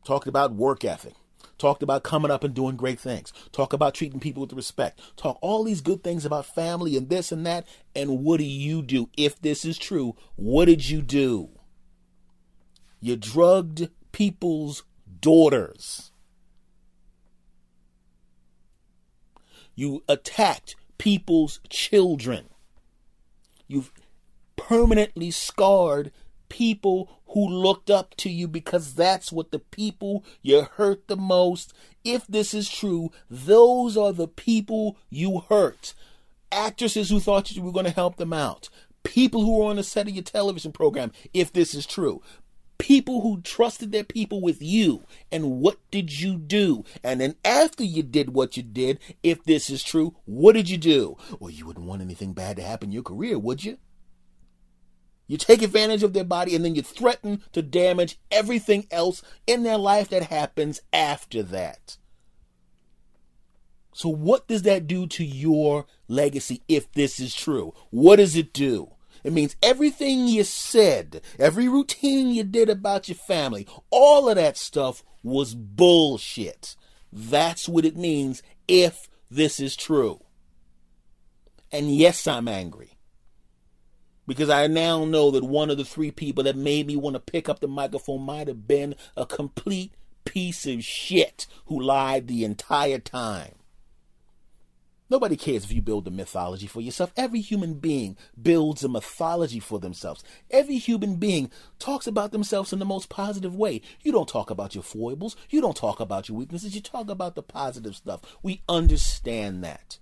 [0.04, 1.14] Talking about work ethic
[1.58, 5.38] talked about coming up and doing great things, talk about treating people with respect, talk
[5.42, 7.66] all these good things about family and this and that.
[7.94, 9.10] And what do you do?
[9.16, 11.50] If this is true, what did you do?
[13.00, 14.84] You drugged people's
[15.20, 16.10] daughters.
[19.74, 22.48] You attacked people's children.
[23.68, 23.92] You've
[24.56, 26.10] permanently scarred
[26.48, 31.72] people who looked up to you because that's what the people you hurt the most.
[32.02, 35.94] If this is true, those are the people you hurt.
[36.50, 38.68] Actresses who thought you were going to help them out.
[39.04, 42.20] People who were on the set of your television program, if this is true.
[42.78, 45.04] People who trusted their people with you.
[45.30, 46.84] And what did you do?
[47.04, 50.78] And then after you did what you did, if this is true, what did you
[50.78, 51.16] do?
[51.38, 53.78] Well, you wouldn't want anything bad to happen in your career, would you?
[55.28, 59.62] You take advantage of their body and then you threaten to damage everything else in
[59.62, 61.98] their life that happens after that.
[63.92, 67.74] So, what does that do to your legacy if this is true?
[67.90, 68.92] What does it do?
[69.22, 74.56] It means everything you said, every routine you did about your family, all of that
[74.56, 76.76] stuff was bullshit.
[77.12, 80.20] That's what it means if this is true.
[81.70, 82.97] And yes, I'm angry
[84.28, 87.20] because I now know that one of the three people that made me want to
[87.20, 89.94] pick up the microphone might have been a complete
[90.26, 93.54] piece of shit who lied the entire time.
[95.10, 97.10] Nobody cares if you build a mythology for yourself.
[97.16, 100.22] Every human being builds a mythology for themselves.
[100.50, 103.80] Every human being talks about themselves in the most positive way.
[104.02, 105.36] You don't talk about your foibles.
[105.48, 106.74] You don't talk about your weaknesses.
[106.74, 108.20] You talk about the positive stuff.
[108.42, 109.98] We understand that.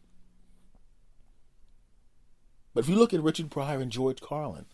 [2.77, 4.67] But if you look at Richard Pryor and George Carlin,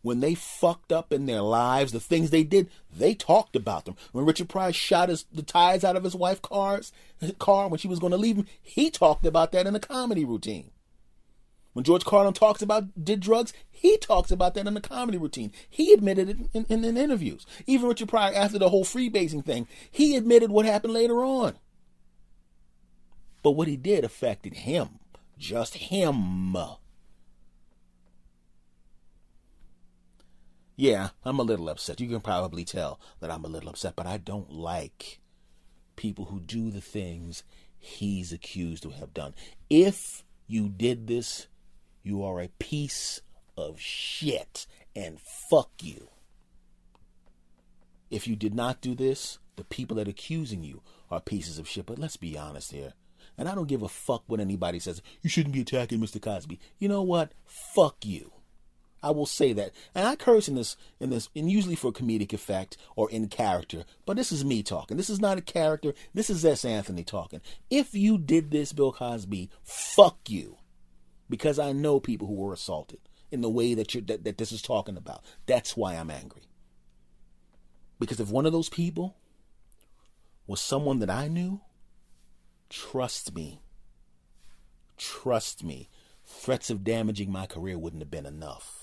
[0.00, 3.96] when they fucked up in their lives, the things they did, they talked about them.
[4.12, 6.92] When Richard Pryor shot his, the tires out of his wife's cars,
[7.40, 10.24] car when she was going to leave him, he talked about that in a comedy
[10.24, 10.70] routine.
[11.72, 15.50] When George Carlin talks about did drugs, he talks about that in a comedy routine.
[15.68, 17.44] He admitted it in, in, in interviews.
[17.66, 21.54] Even Richard Pryor, after the whole freebasing thing, he admitted what happened later on.
[23.42, 25.00] But what he did affected him,
[25.36, 26.56] just him.
[30.76, 32.00] Yeah, I'm a little upset.
[32.00, 35.20] You can probably tell that I'm a little upset, but I don't like
[35.96, 37.44] people who do the things
[37.78, 39.34] he's accused to have done.
[39.68, 41.46] If you did this,
[42.02, 43.20] you are a piece
[43.56, 44.66] of shit,
[44.96, 45.20] and
[45.50, 46.08] fuck you.
[48.10, 51.68] If you did not do this, the people that are accusing you are pieces of
[51.68, 51.86] shit.
[51.86, 52.94] But let's be honest here.
[53.38, 56.20] And I don't give a fuck what anybody says, you shouldn't be attacking Mr.
[56.20, 56.60] Cosby.
[56.78, 57.32] You know what?
[57.44, 58.31] Fuck you.
[59.02, 59.72] I will say that.
[59.94, 63.84] And I curse in this in this and usually for comedic effect or in character,
[64.06, 64.96] but this is me talking.
[64.96, 65.92] This is not a character.
[66.14, 66.64] This is S.
[66.64, 67.40] Anthony talking.
[67.70, 70.58] If you did this, Bill Cosby, fuck you.
[71.28, 73.00] Because I know people who were assaulted
[73.30, 75.24] in the way that you that, that this is talking about.
[75.46, 76.42] That's why I'm angry.
[77.98, 79.16] Because if one of those people
[80.46, 81.60] was someone that I knew,
[82.68, 83.62] trust me.
[84.98, 85.88] Trust me.
[86.24, 88.81] Threats of damaging my career wouldn't have been enough.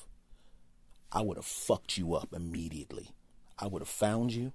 [1.11, 3.11] I would have fucked you up immediately.
[3.57, 4.53] I would have found you.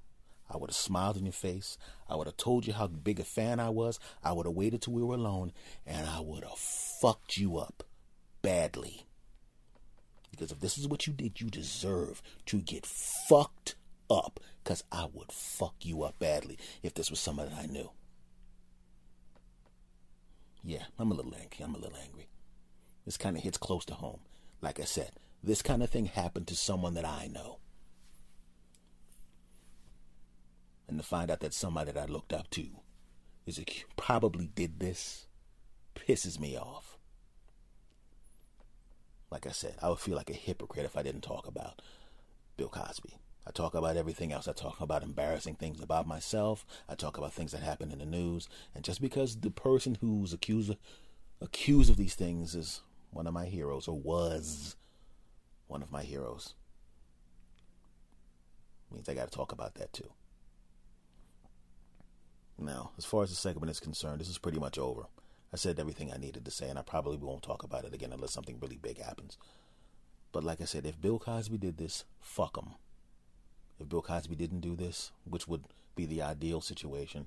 [0.48, 1.78] I would have smiled in your face.
[2.09, 3.98] I would have told you how big a fan I was.
[4.22, 5.52] I would have waited till we were alone
[5.86, 7.82] and I would have fucked you up
[8.42, 9.07] badly.
[10.30, 13.74] Because if this is what you did, you deserve to get fucked
[14.11, 14.40] up.
[14.62, 17.90] Because I would fuck you up badly if this was that I knew.
[20.62, 21.64] Yeah, I'm a little angry.
[21.64, 22.28] I'm a little angry.
[23.05, 24.20] This kind of hits close to home.
[24.62, 25.11] Like I said,
[25.45, 27.59] this kind of thing happened to someone that I know.
[30.88, 32.66] And to find out that somebody that I looked up to
[33.47, 33.64] is a,
[33.97, 35.26] probably did this
[35.95, 36.99] pisses me off.
[39.30, 41.80] Like I said, I would feel like a hypocrite if I didn't talk about
[42.57, 43.18] Bill Cosby.
[43.47, 44.49] I talk about everything else.
[44.49, 46.64] I talk about embarrassing things about myself.
[46.88, 48.49] I talk about things that happen in the news.
[48.74, 50.72] And just because the person who's accused
[51.40, 52.80] accused of these things is
[53.11, 54.76] one of my heroes or was
[55.66, 56.54] one of my heroes.
[58.92, 60.10] Means I got to talk about that too.
[62.58, 65.06] Now, as far as the segment is concerned, this is pretty much over.
[65.52, 68.12] I said everything I needed to say, and I probably won't talk about it again
[68.12, 69.36] unless something really big happens.
[70.32, 72.74] But like I said, if Bill Cosby did this, fuck him.
[73.80, 75.64] If Bill Cosby didn't do this, which would
[75.96, 77.26] be the ideal situation,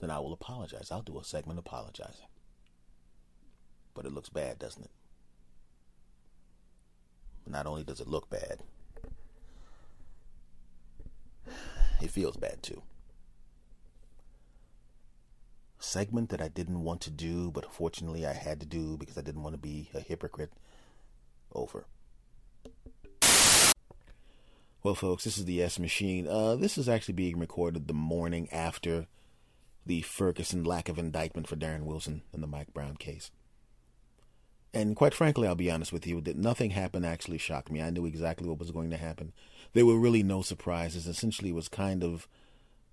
[0.00, 0.90] then I will apologize.
[0.90, 2.26] I'll do a segment apologizing.
[3.94, 4.90] But it looks bad, doesn't it?
[7.48, 8.62] Not only does it look bad,
[12.02, 12.82] it feels bad too.
[15.78, 19.22] Segment that I didn't want to do, but fortunately I had to do because I
[19.22, 20.52] didn't want to be a hypocrite.
[21.54, 21.86] Over.
[24.82, 26.28] Well, folks, this is the S Machine.
[26.28, 29.06] Uh, this is actually being recorded the morning after
[29.86, 33.30] the Ferguson lack of indictment for Darren Wilson in the Mike Brown case.
[34.74, 37.80] And quite frankly, I'll be honest with you, that nothing happened actually shocked me.
[37.80, 39.32] I knew exactly what was going to happen.
[39.72, 41.06] There were really no surprises.
[41.06, 42.28] Essentially, it was kind of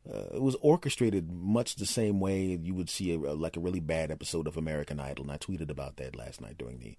[0.09, 3.80] uh, it was orchestrated much the same way you would see a, like a really
[3.80, 5.23] bad episode of American Idol.
[5.23, 6.97] And I tweeted about that last night during the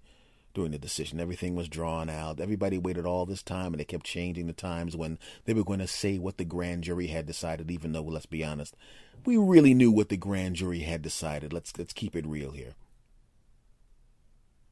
[0.53, 1.19] during the decision.
[1.19, 2.39] Everything was drawn out.
[2.39, 5.79] Everybody waited all this time, and they kept changing the times when they were going
[5.79, 7.71] to say what the grand jury had decided.
[7.71, 8.75] Even though, let's be honest,
[9.23, 11.53] we really knew what the grand jury had decided.
[11.53, 12.73] Let's let's keep it real here.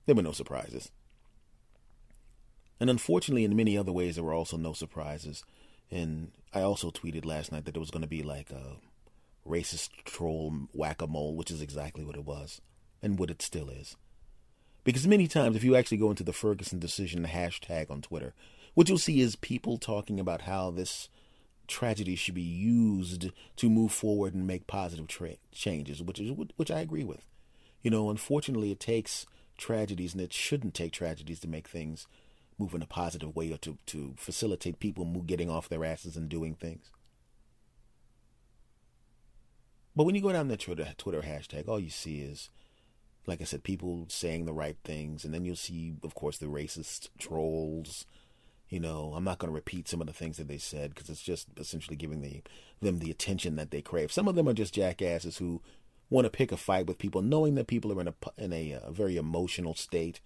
[0.05, 0.91] There were no surprises.
[2.79, 5.43] And unfortunately, in many other ways, there were also no surprises.
[5.89, 8.77] And I also tweeted last night that there was going to be like a
[9.47, 12.61] racist troll whack a mole, which is exactly what it was,
[13.01, 13.95] and what it still is.
[14.83, 18.33] Because many times, if you actually go into the Ferguson decision hashtag on Twitter,
[18.73, 21.09] what you'll see is people talking about how this
[21.67, 26.69] tragedy should be used to move forward and make positive tra- changes, which is which
[26.69, 27.25] I agree with.
[27.81, 29.25] You know, unfortunately, it takes
[29.57, 32.07] tragedies, and it shouldn't take tragedies to make things
[32.57, 36.29] move in a positive way or to, to facilitate people getting off their asses and
[36.29, 36.89] doing things.
[39.95, 42.49] But when you go down the Twitter, Twitter hashtag, all you see is,
[43.25, 46.47] like I said, people saying the right things, and then you'll see, of course, the
[46.47, 48.05] racist trolls.
[48.67, 51.09] You know, I'm not going to repeat some of the things that they said because
[51.09, 52.41] it's just essentially giving the,
[52.81, 54.11] them the attention that they crave.
[54.11, 55.61] Some of them are just jackasses who
[56.09, 58.79] want to pick a fight with people, knowing that people are in a in a,
[58.83, 60.19] a, very emotional state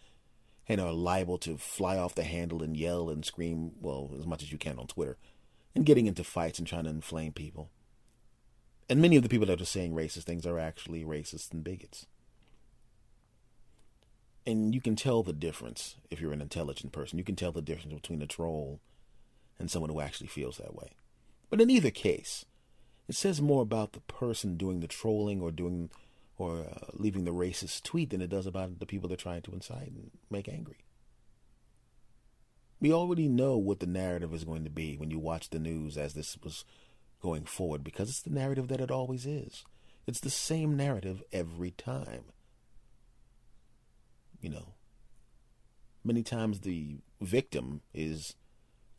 [0.68, 4.44] and are liable to fly off the handle and yell and scream, well, as much
[4.44, 5.18] as you can on Twitter,
[5.74, 7.72] and getting into fights and trying to inflame people.
[8.90, 12.08] And many of the people that are saying racist things are actually racist and bigots.
[14.46, 17.20] And you can tell the difference if you're an intelligent person.
[17.20, 18.80] You can tell the difference between a troll
[19.60, 20.90] and someone who actually feels that way.
[21.52, 22.46] But in either case,
[23.10, 25.90] it says more about the person doing the trolling or doing
[26.38, 29.52] or uh, leaving the racist tweet than it does about the people they're trying to
[29.52, 30.86] incite and make angry.
[32.80, 35.98] We already know what the narrative is going to be when you watch the news
[35.98, 36.64] as this was
[37.20, 39.66] going forward because it's the narrative that it always is.
[40.06, 42.26] It's the same narrative every time.
[44.40, 44.76] You know,
[46.06, 48.36] many times the victim is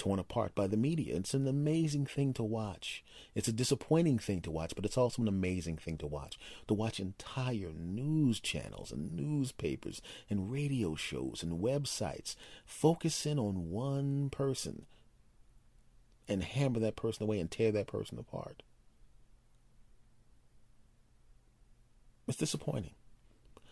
[0.01, 1.15] torn apart by the media.
[1.15, 3.05] It's an amazing thing to watch.
[3.35, 6.39] It's a disappointing thing to watch, but it's also an amazing thing to watch.
[6.69, 12.35] To watch entire news channels and newspapers and radio shows and websites
[12.65, 14.87] focus in on one person
[16.27, 18.63] and hammer that person away and tear that person apart.
[22.27, 22.95] It's disappointing.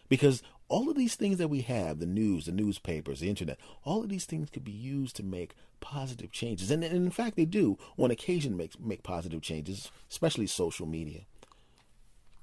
[0.09, 4.03] Because all of these things that we have the news, the newspapers, the internet all
[4.03, 6.71] of these things could be used to make positive changes.
[6.71, 11.23] And, and in fact, they do on occasion make, make positive changes, especially social media.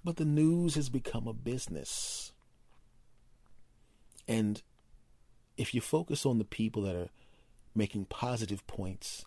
[0.04, 2.32] But the news has become a business.
[4.28, 4.62] And
[5.58, 7.10] if you focus on the people that are
[7.74, 9.26] making positive points,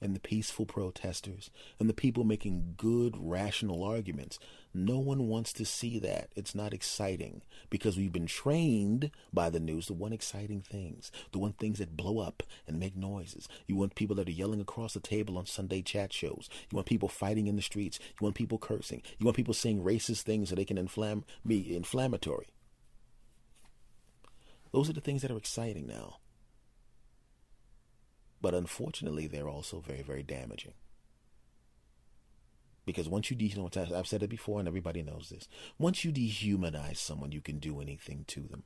[0.00, 4.38] and the peaceful protesters and the people making good, rational arguments.
[4.72, 6.30] No one wants to see that.
[6.36, 11.38] It's not exciting because we've been trained by the news to want exciting things, to
[11.38, 13.48] want things that blow up and make noises.
[13.66, 16.48] You want people that are yelling across the table on Sunday chat shows.
[16.70, 17.98] You want people fighting in the streets.
[18.20, 19.02] You want people cursing.
[19.18, 22.48] You want people saying racist things so they can inflam- be inflammatory.
[24.72, 26.18] Those are the things that are exciting now.
[28.40, 30.74] But unfortunately, they're also very, very damaging.
[32.90, 35.48] Because once you dehumanize, I've said it before and everybody knows this.
[35.78, 38.64] Once you dehumanize someone, you can do anything to them.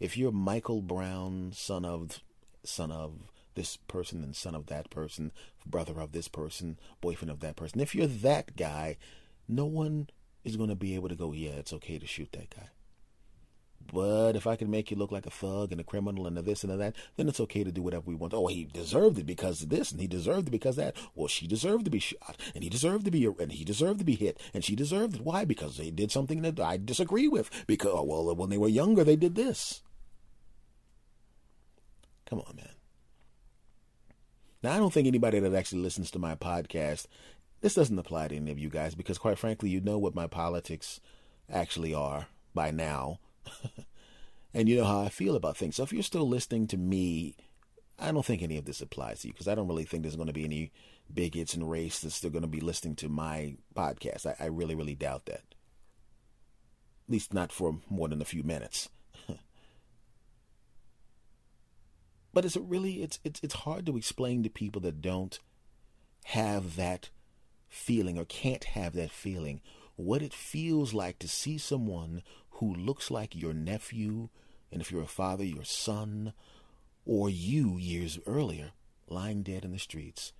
[0.00, 2.20] If you're Michael Brown, son of,
[2.64, 5.32] son of this person and son of that person,
[5.64, 8.98] brother of this person, boyfriend of that person, if you're that guy,
[9.48, 10.08] no one
[10.44, 12.68] is going to be able to go, yeah, it's okay to shoot that guy.
[13.92, 16.42] But if I can make you look like a thug and a criminal and a
[16.42, 18.34] this and a that, then it's okay to do whatever we want.
[18.34, 20.96] Oh, he deserved it because of this, and he deserved it because that.
[21.14, 24.04] Well, she deserved to be shot, and he deserved to be, and he deserved to
[24.04, 25.20] be hit, and she deserved it.
[25.20, 25.44] Why?
[25.44, 27.50] Because they did something that I disagree with.
[27.66, 29.82] Because oh, well, when they were younger, they did this.
[32.28, 32.70] Come on, man.
[34.62, 37.06] Now, I don't think anybody that actually listens to my podcast,
[37.60, 40.26] this doesn't apply to any of you guys because, quite frankly, you know what my
[40.26, 41.00] politics
[41.48, 43.20] actually are by now.
[44.54, 45.76] and you know how I feel about things.
[45.76, 47.36] So if you're still listening to me,
[47.98, 50.16] I don't think any of this applies to you because I don't really think there's
[50.16, 50.72] going to be any
[51.12, 54.26] bigots and race that's still going to be listening to my podcast.
[54.26, 55.42] I, I really, really doubt that.
[57.08, 58.88] At least not for more than a few minutes.
[62.32, 65.38] but it's really it's it's it's hard to explain to people that don't
[66.24, 67.10] have that
[67.68, 69.60] feeling or can't have that feeling
[69.96, 72.22] what it feels like to see someone
[72.56, 74.28] who looks like your nephew,
[74.72, 76.32] and if you're a father, your son,
[77.04, 78.70] or you years earlier,
[79.08, 80.32] lying dead in the streets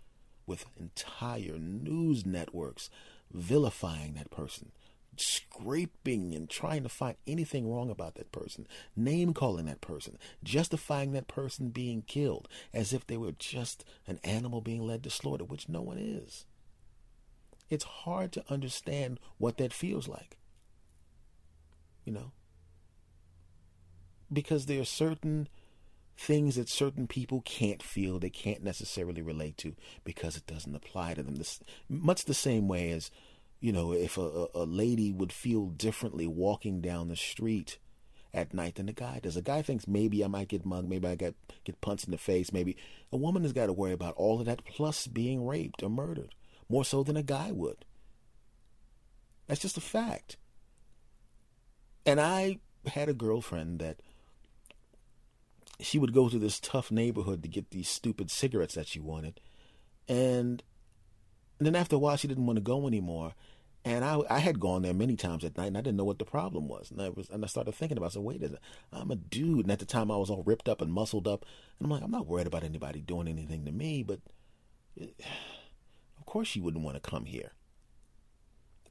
[0.46, 2.88] with entire news networks
[3.32, 4.72] vilifying that person,
[5.16, 11.12] scraping and trying to find anything wrong about that person, name calling that person, justifying
[11.12, 15.44] that person being killed as if they were just an animal being led to slaughter,
[15.44, 16.46] which no one is.
[17.68, 20.36] It's hard to understand what that feels like
[22.06, 22.32] you know.
[24.32, 25.48] Because there are certain
[26.16, 31.12] things that certain people can't feel, they can't necessarily relate to because it doesn't apply
[31.14, 31.36] to them.
[31.36, 33.10] This, much the same way as,
[33.60, 37.78] you know, if a, a lady would feel differently walking down the street
[38.32, 39.36] at night than a guy does.
[39.36, 41.34] A guy thinks maybe I might get mugged, maybe I get
[41.64, 42.76] get punched in the face, maybe
[43.12, 46.34] a woman has got to worry about all of that plus being raped or murdered
[46.68, 47.84] more so than a guy would.
[49.46, 50.36] That's just a fact.
[52.06, 53.98] And I had a girlfriend that
[55.80, 59.40] she would go to this tough neighborhood to get these stupid cigarettes that she wanted.
[60.08, 60.62] And
[61.58, 63.34] then after a while, she didn't want to go anymore.
[63.84, 66.18] And I, I had gone there many times at night, and I didn't know what
[66.18, 66.90] the problem was.
[66.90, 68.60] And I was, and I started thinking about, so wait a minute,
[68.92, 71.44] I'm a dude, and at the time I was all ripped up and muscled up,
[71.78, 74.20] and I'm like, I'm not worried about anybody doing anything to me, but
[74.96, 75.14] it,
[76.18, 77.52] of course she wouldn't want to come here.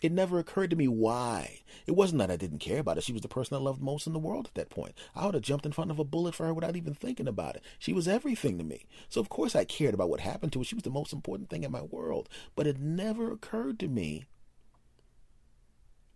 [0.05, 1.61] It never occurred to me why.
[1.87, 3.01] It wasn't that I didn't care about her.
[3.01, 4.93] She was the person I loved most in the world at that point.
[5.15, 7.55] I would have jumped in front of a bullet for her without even thinking about
[7.55, 7.63] it.
[7.79, 8.85] She was everything to me.
[9.09, 10.63] So, of course, I cared about what happened to her.
[10.63, 12.29] She was the most important thing in my world.
[12.55, 14.25] But it never occurred to me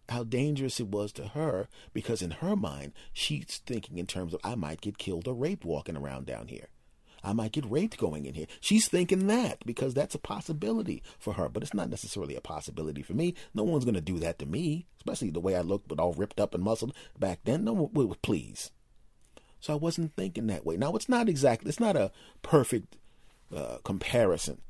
[0.10, 4.41] how dangerous it was to her because, in her mind, she's thinking in terms of
[4.44, 6.68] I might get killed or raped walking around down here.
[7.24, 8.48] I might get raped going in here.
[8.60, 13.02] She's thinking that because that's a possibility for her, but it's not necessarily a possibility
[13.02, 13.36] for me.
[13.54, 16.14] No one's going to do that to me, especially the way I look, but all
[16.14, 17.64] ripped up and muscled back then.
[17.64, 18.72] No one would, please.
[19.60, 20.78] So I wasn't thinking that way.
[20.78, 22.98] Now, it's not exactly, it's not a perfect
[23.56, 24.62] uh, comparison.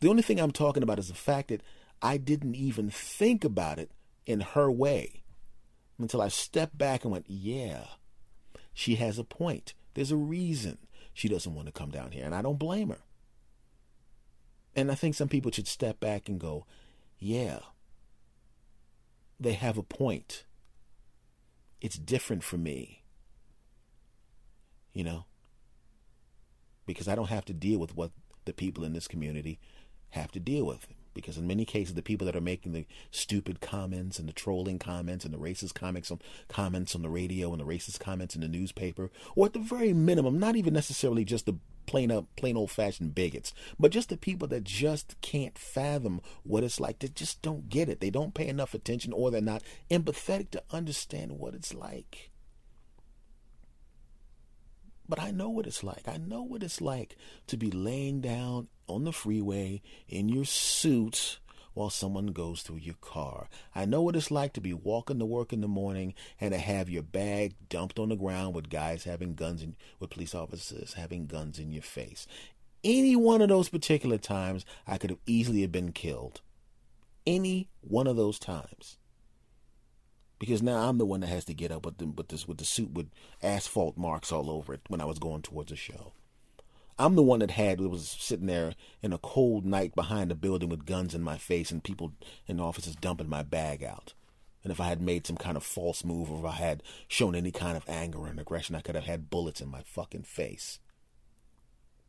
[0.00, 1.62] The only thing I'm talking about is the fact that
[2.00, 3.90] I didn't even think about it
[4.26, 5.24] in her way
[5.98, 7.84] until I stepped back and went, yeah,
[8.72, 9.74] she has a point.
[9.94, 10.78] There's a reason
[11.18, 13.00] she doesn't want to come down here, and I don't blame her.
[14.76, 16.64] And I think some people should step back and go,
[17.18, 17.58] yeah,
[19.40, 20.44] they have a point.
[21.80, 23.02] It's different for me.
[24.92, 25.24] You know?
[26.86, 28.12] Because I don't have to deal with what
[28.44, 29.58] the people in this community
[30.10, 30.86] have to deal with
[31.22, 34.78] because in many cases the people that are making the stupid comments and the trolling
[34.78, 38.40] comments and the racist comics on comments on the radio and the racist comments in
[38.40, 41.54] the newspaper or at the very minimum not even necessarily just the
[41.86, 46.62] plain up plain old fashioned bigots but just the people that just can't fathom what
[46.62, 48.00] it's like they just don't get it.
[48.00, 52.30] They don't pay enough attention or they're not empathetic to understand what it's like
[55.08, 56.06] but I know what it's like.
[56.06, 57.16] I know what it's like
[57.46, 61.38] to be laying down on the freeway in your suit
[61.74, 63.48] while someone goes through your car.
[63.74, 66.58] I know what it's like to be walking to work in the morning and to
[66.58, 70.94] have your bag dumped on the ground with guys having guns and with police officers
[70.94, 72.26] having guns in your face.
[72.84, 76.40] Any one of those particular times, I could have easily have been killed.
[77.26, 78.98] Any one of those times
[80.38, 82.58] because now I'm the one that has to get up with the, with this with
[82.58, 83.08] the suit with
[83.42, 86.12] asphalt marks all over it when I was going towards the show.
[86.98, 90.68] I'm the one that had was sitting there in a cold night behind a building
[90.68, 92.12] with guns in my face and people
[92.48, 94.14] in offices dumping my bag out.
[94.64, 97.36] And if I had made some kind of false move or if I had shown
[97.36, 100.80] any kind of anger and aggression, I could have had bullets in my fucking face.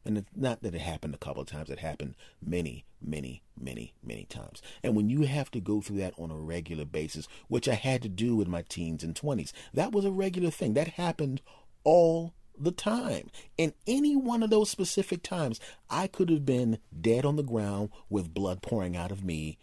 [0.05, 3.93] And it's not that it happened a couple of times, it happened many, many, many,
[4.01, 4.61] many times.
[4.81, 8.01] And when you have to go through that on a regular basis, which I had
[8.03, 10.73] to do in my teens and 20s, that was a regular thing.
[10.73, 11.41] That happened
[11.84, 13.30] all the time.
[13.57, 15.59] In any one of those specific times,
[15.89, 19.57] I could have been dead on the ground with blood pouring out of me,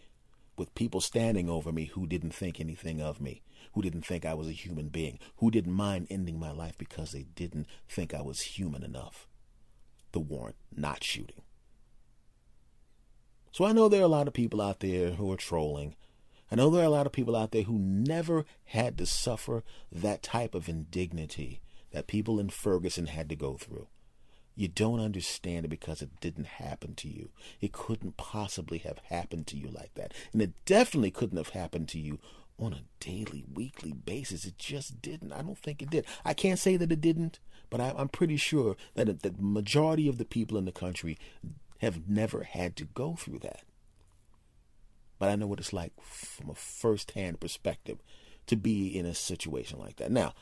[0.55, 3.41] with people standing over me who didn't think anything of me,
[3.73, 7.11] who didn't think I was a human being, who didn't mind ending my life because
[7.11, 9.27] they didn't think I was human enough
[10.17, 11.43] the warrant not shooting.
[13.51, 15.95] So I know there are a lot of people out there who are trolling.
[16.51, 19.63] I know there are a lot of people out there who never had to suffer
[19.91, 21.61] that type of indignity
[21.91, 23.89] that people in Ferguson had to go through.
[24.55, 27.29] You don't understand it because it didn't happen to you.
[27.61, 30.15] It couldn't possibly have happened to you like that.
[30.33, 32.17] And it definitely couldn't have happened to you
[32.57, 34.45] on a daily, weekly basis.
[34.45, 35.31] It just didn't.
[35.31, 36.07] I don't think it did.
[36.25, 37.39] I can't say that it didn't,
[37.69, 41.17] but I, am pretty sure that the majority of the people in the country
[41.79, 43.61] have never had to go through that.
[45.19, 47.99] But I know what it's like from a first hand perspective
[48.47, 50.11] to be in a situation like that.
[50.11, 50.33] Now,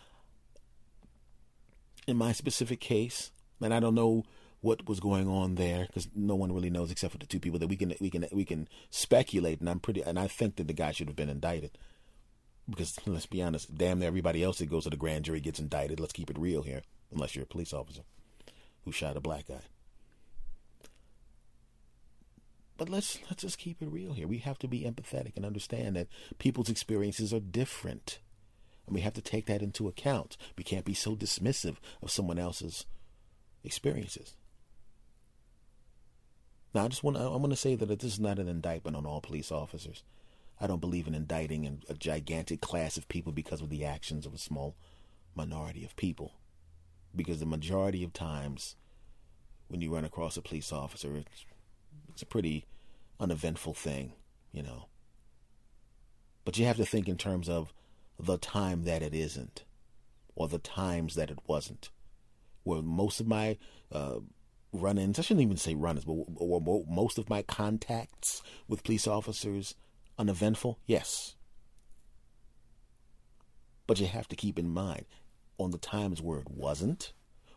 [2.08, 3.32] in my specific case,
[3.62, 4.24] and I don't know
[4.62, 7.60] what was going on there because no one really knows except for the two people
[7.60, 10.68] that we can we can we can speculate and I'm pretty and I think that
[10.68, 11.78] the guy should have been indicted
[12.70, 16.00] because let's be honest, damn everybody else that goes to the grand jury gets indicted.
[16.00, 16.82] Let's keep it real here,
[17.12, 18.02] unless you're a police officer
[18.84, 19.62] who shot a black guy.
[22.78, 24.28] But let's let's just keep it real here.
[24.28, 26.08] We have to be empathetic and understand that
[26.40, 28.20] people's experiences are different.
[28.86, 30.38] And we have to take that into account.
[30.58, 32.86] We can't be so dismissive of someone else's
[33.64, 34.36] experiences.
[36.74, 38.98] Now, I just want to, I want to say that this is not an indictment
[38.98, 40.04] on all police officers.
[40.60, 44.34] I don't believe in indicting a gigantic class of people because of the actions of
[44.34, 44.76] a small
[45.36, 46.34] minority of people.
[47.16, 48.76] Because the majority of times,
[49.68, 51.46] when you run across a police officer, it's,
[52.10, 52.66] it's a pretty
[53.20, 54.14] uneventful thing,
[54.52, 54.88] you know.
[56.44, 57.74] But you have to think in terms of
[58.20, 59.64] the time that it isn't,
[60.36, 61.90] or the times that it wasn't.
[62.64, 63.58] Where most of my
[63.92, 64.20] uh,
[64.72, 69.08] run ins, I shouldn't even say run ins, but most of my contacts with police
[69.08, 69.76] officers
[70.18, 70.80] uneventful?
[70.86, 71.36] Yes.
[73.88, 75.06] But you have to keep in mind
[75.58, 77.14] on the times where it wasn't,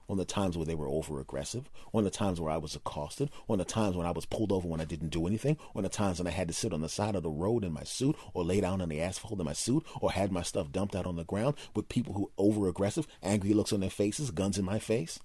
[0.09, 3.31] on the times where they were over aggressive, on the times where I was accosted,
[3.49, 5.89] on the times when I was pulled over when I didn't do anything, on the
[5.89, 8.17] times when I had to sit on the side of the road in my suit
[8.33, 11.07] or lay down on the asphalt in my suit or had my stuff dumped out
[11.07, 14.65] on the ground with people who over aggressive, angry looks on their faces, guns in
[14.65, 15.19] my face.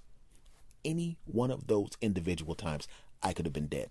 [0.83, 2.87] Any one of those individual times,
[3.21, 3.89] I could have been dead.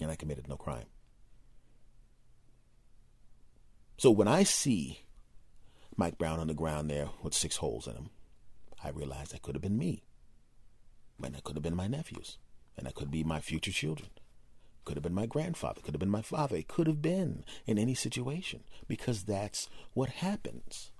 [0.00, 0.86] And I committed no crime.
[3.96, 5.00] So when I see
[5.98, 8.10] Mike Brown on the ground there with six holes in him,
[8.82, 10.04] I realized that could have been me.
[11.20, 12.38] And that could have been my nephews.
[12.76, 14.08] And that could be my future children.
[14.84, 15.80] Could have been my grandfather.
[15.80, 16.54] Could have been my father.
[16.54, 20.92] It could have been in any situation because that's what happens.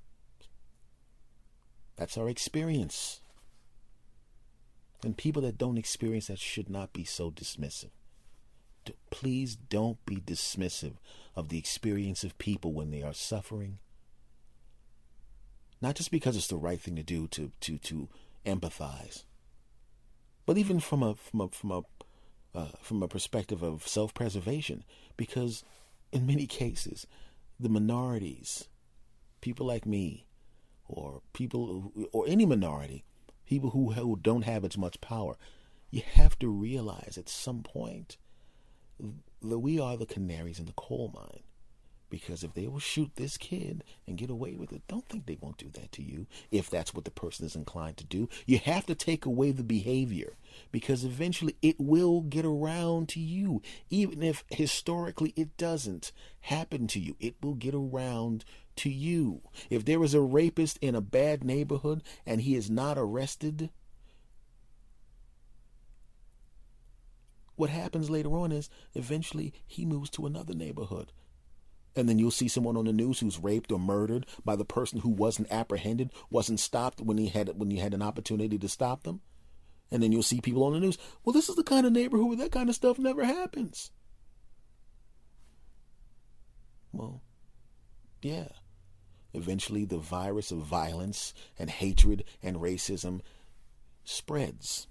[1.95, 3.21] That's our experience.
[5.05, 7.91] And people that don't experience that should not be so dismissive.
[9.11, 10.95] Please don't be dismissive
[11.37, 13.79] of the experience of people when they are suffering.
[15.81, 18.09] Not just because it's the right thing to do to to to
[18.45, 19.25] empathize,
[20.47, 21.83] but even from a from a from a
[22.55, 24.85] uh, from a perspective of self-preservation,
[25.17, 25.63] because
[26.13, 27.07] in many cases,
[27.61, 28.69] the minorities,
[29.41, 30.27] people like me,
[30.89, 33.05] or people or any minority,
[33.47, 35.37] people who, who don't have as much power,
[35.91, 38.17] you have to realize at some point
[39.43, 41.43] that we are the canaries in the coal mine.
[42.11, 45.37] Because if they will shoot this kid and get away with it, don't think they
[45.41, 48.29] won't do that to you if that's what the person is inclined to do.
[48.47, 50.37] You have to take away the behavior
[50.73, 53.61] because eventually it will get around to you.
[53.91, 58.45] Even if historically it doesn't happen to you, it will get around
[58.77, 59.43] to you.
[59.69, 63.69] If there is a rapist in a bad neighborhood and he is not arrested,
[67.57, 71.13] what happens later on is eventually he moves to another neighborhood.
[71.99, 75.01] And then you'll see someone on the news who's raped or murdered by the person
[75.01, 79.03] who wasn't apprehended, wasn't stopped when he had when he had an opportunity to stop
[79.03, 79.21] them.
[79.91, 82.29] And then you'll see people on the news, well, this is the kind of neighborhood
[82.29, 83.91] where that kind of stuff never happens.
[86.93, 87.21] Well,
[88.23, 88.47] yeah.
[89.35, 93.23] Eventually, the virus of violence and hatred and racism
[94.05, 94.87] spreads.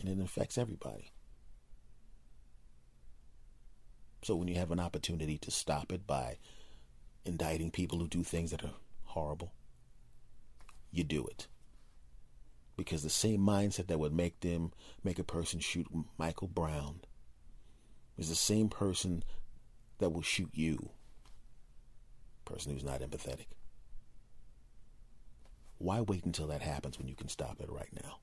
[0.00, 1.12] And it affects everybody.
[4.22, 6.36] So when you have an opportunity to stop it by
[7.24, 8.74] indicting people who do things that are
[9.04, 9.52] horrible,
[10.92, 11.46] you do it.
[12.76, 14.72] Because the same mindset that would make them
[15.04, 15.86] make a person shoot
[16.18, 17.00] Michael Brown
[18.16, 19.22] is the same person
[19.98, 20.90] that will shoot you.
[22.44, 23.46] Person who's not empathetic.
[25.78, 28.18] Why wait until that happens when you can stop it right now?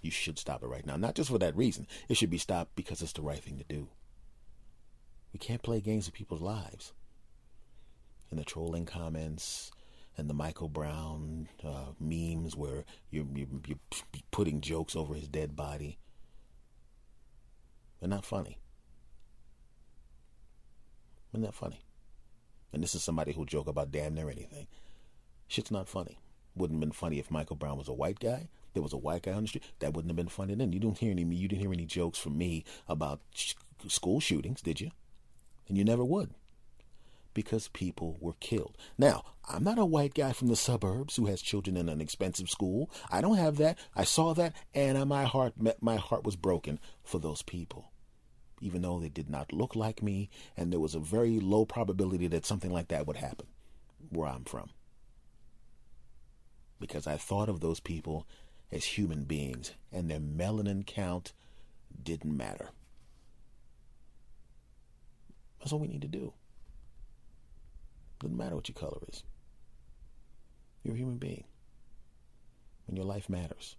[0.00, 0.96] You should stop it right now.
[0.96, 1.86] Not just for that reason.
[2.08, 3.88] It should be stopped because it's the right thing to do.
[5.32, 6.92] We can't play games with people's lives.
[8.30, 9.70] And the trolling comments
[10.16, 13.78] and the Michael Brown uh, memes where you're, you're, you're
[14.30, 15.98] putting jokes over his dead body.
[18.00, 18.58] They're not funny.
[21.32, 21.80] Isn't that funny.
[22.72, 24.66] And this is somebody who'll joke about damn near anything.
[25.46, 26.18] Shit's not funny.
[26.54, 28.48] Wouldn't have been funny if Michael Brown was a white guy.
[28.74, 29.64] There was a white guy on the street.
[29.78, 30.72] That wouldn't have been funny then.
[30.72, 31.22] You don't hear any.
[31.22, 33.54] You didn't hear any jokes from me about sh-
[33.86, 34.90] school shootings, did you?
[35.68, 36.30] And you never would.
[37.34, 38.76] Because people were killed.
[38.96, 42.48] Now, I'm not a white guy from the suburbs who has children in an expensive
[42.50, 42.90] school.
[43.10, 43.78] I don't have that.
[43.94, 47.92] I saw that, and my heart, my heart was broken for those people.
[48.60, 52.26] Even though they did not look like me, and there was a very low probability
[52.28, 53.46] that something like that would happen
[54.10, 54.70] where I'm from.
[56.80, 58.26] Because I thought of those people
[58.72, 61.32] as human beings, and their melanin count
[62.02, 62.70] didn't matter.
[65.58, 66.32] That's all we need to do.
[68.20, 69.22] Doesn't matter what your color is.
[70.82, 71.44] You're a human being.
[72.86, 73.76] And your life matters.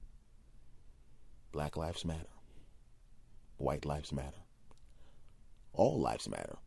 [1.52, 2.28] Black lives matter.
[3.58, 4.44] White lives matter.
[5.74, 6.58] All lives matter.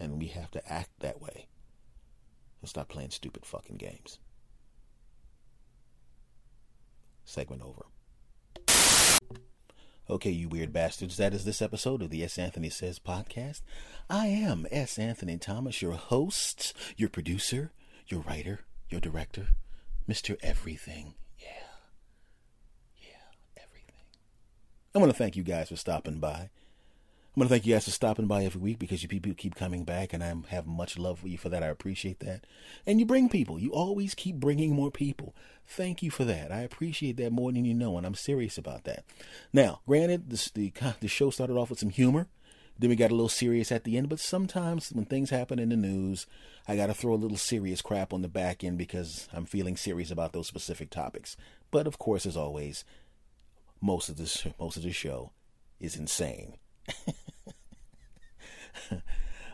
[0.00, 1.46] And we have to act that way.
[2.60, 4.18] And stop playing stupid fucking games.
[7.24, 7.86] Segment over.
[10.08, 12.38] Okay, you weird bastards, that is this episode of the S.
[12.38, 13.62] Anthony Says podcast.
[14.10, 14.98] I am S.
[14.98, 17.72] Anthony Thomas, your host, your producer,
[18.06, 18.60] your writer,
[18.90, 19.48] your director,
[20.06, 20.36] Mr.
[20.42, 21.14] Everything.
[21.38, 21.46] Yeah.
[23.00, 24.04] Yeah, everything.
[24.94, 26.50] I want to thank you guys for stopping by.
[27.36, 29.56] I want to thank you guys for stopping by every week because you people keep
[29.56, 31.64] coming back, and I have much love for you for that.
[31.64, 32.46] I appreciate that.
[32.86, 33.58] And you bring people.
[33.58, 35.34] You always keep bringing more people.
[35.66, 36.52] Thank you for that.
[36.52, 39.04] I appreciate that more than you know, and I'm serious about that.
[39.52, 42.28] Now, granted, this, the the show started off with some humor.
[42.78, 45.70] Then we got a little serious at the end, but sometimes when things happen in
[45.70, 46.26] the news,
[46.68, 49.76] I got to throw a little serious crap on the back end because I'm feeling
[49.76, 51.36] serious about those specific topics.
[51.72, 52.84] But of course, as always,
[53.80, 55.32] most of this most of the show
[55.80, 56.54] is insane.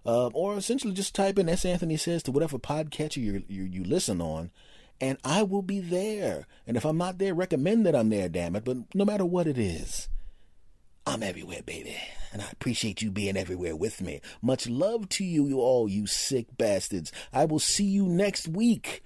[0.06, 1.66] uh, or essentially just type in S.
[1.66, 4.52] Anthony Says to whatever podcatcher you you you listen on,
[5.00, 6.48] and I will be there.
[6.66, 8.64] And if I'm not there, recommend that I'm there, damn it.
[8.64, 10.08] But no matter what it is,
[11.06, 11.98] I'm everywhere, baby.
[12.32, 14.22] And I appreciate you being everywhere with me.
[14.42, 17.12] Much love to you, you all, you sick bastards.
[17.34, 19.04] I will see you next week.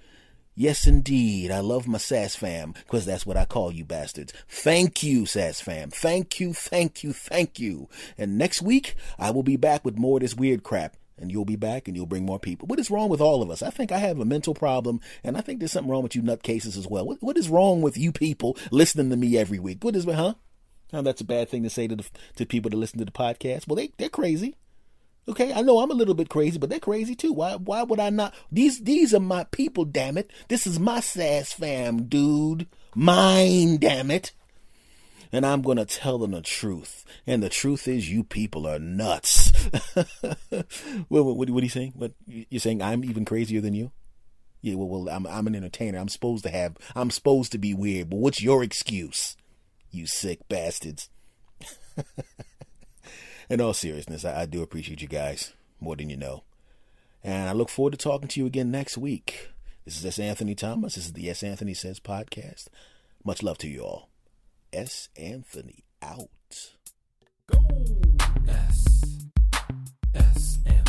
[0.54, 1.50] Yes, indeed.
[1.50, 4.32] I love my SAS fam, because that's what I call you bastards.
[4.48, 5.90] Thank you, SAS fam.
[5.90, 7.88] Thank you, thank you, thank you.
[8.16, 10.96] And next week, I will be back with more of this weird crap.
[11.18, 12.68] And you'll be back and you'll bring more people.
[12.68, 13.62] What is wrong with all of us?
[13.62, 16.22] I think I have a mental problem, and I think there's something wrong with you
[16.22, 17.06] nutcases as well.
[17.06, 19.82] What, what is wrong with you people listening to me every week?
[19.82, 20.34] What is, huh?
[20.92, 22.06] Now that's a bad thing to say to the,
[22.36, 23.66] to people to listen to the podcast.
[23.66, 24.56] Well, they they're crazy.
[25.28, 27.32] Okay, I know I'm a little bit crazy, but they're crazy too.
[27.32, 28.34] Why why would I not?
[28.52, 30.30] These these are my people, damn it.
[30.48, 32.68] This is my SAS fam, dude.
[32.94, 34.32] Mine, damn it.
[35.32, 37.04] And I'm to tell them the truth.
[37.26, 39.52] And the truth is, you people are nuts.
[41.08, 41.92] what, what, what, are you saying?
[41.96, 42.80] What you're saying?
[42.80, 43.90] I'm even crazier than you?
[44.62, 44.76] Yeah.
[44.76, 45.98] Well, well, I'm I'm an entertainer.
[45.98, 46.76] I'm supposed to have.
[46.94, 48.10] I'm supposed to be weird.
[48.10, 49.36] But what's your excuse?
[49.96, 51.08] You sick bastards.
[53.48, 56.44] in all seriousness, I, I do appreciate you guys more than you know.
[57.24, 59.52] And I look forward to talking to you again next week.
[59.86, 60.18] This is S.
[60.18, 60.96] Anthony Thomas.
[60.96, 61.42] This is the S.
[61.42, 62.66] Anthony Says podcast.
[63.24, 64.10] Much love to you all.
[64.70, 65.08] S.
[65.16, 66.28] Anthony out.
[67.46, 67.64] Go!
[68.46, 69.28] S.
[70.14, 70.58] S.
[70.66, 70.85] Anthony.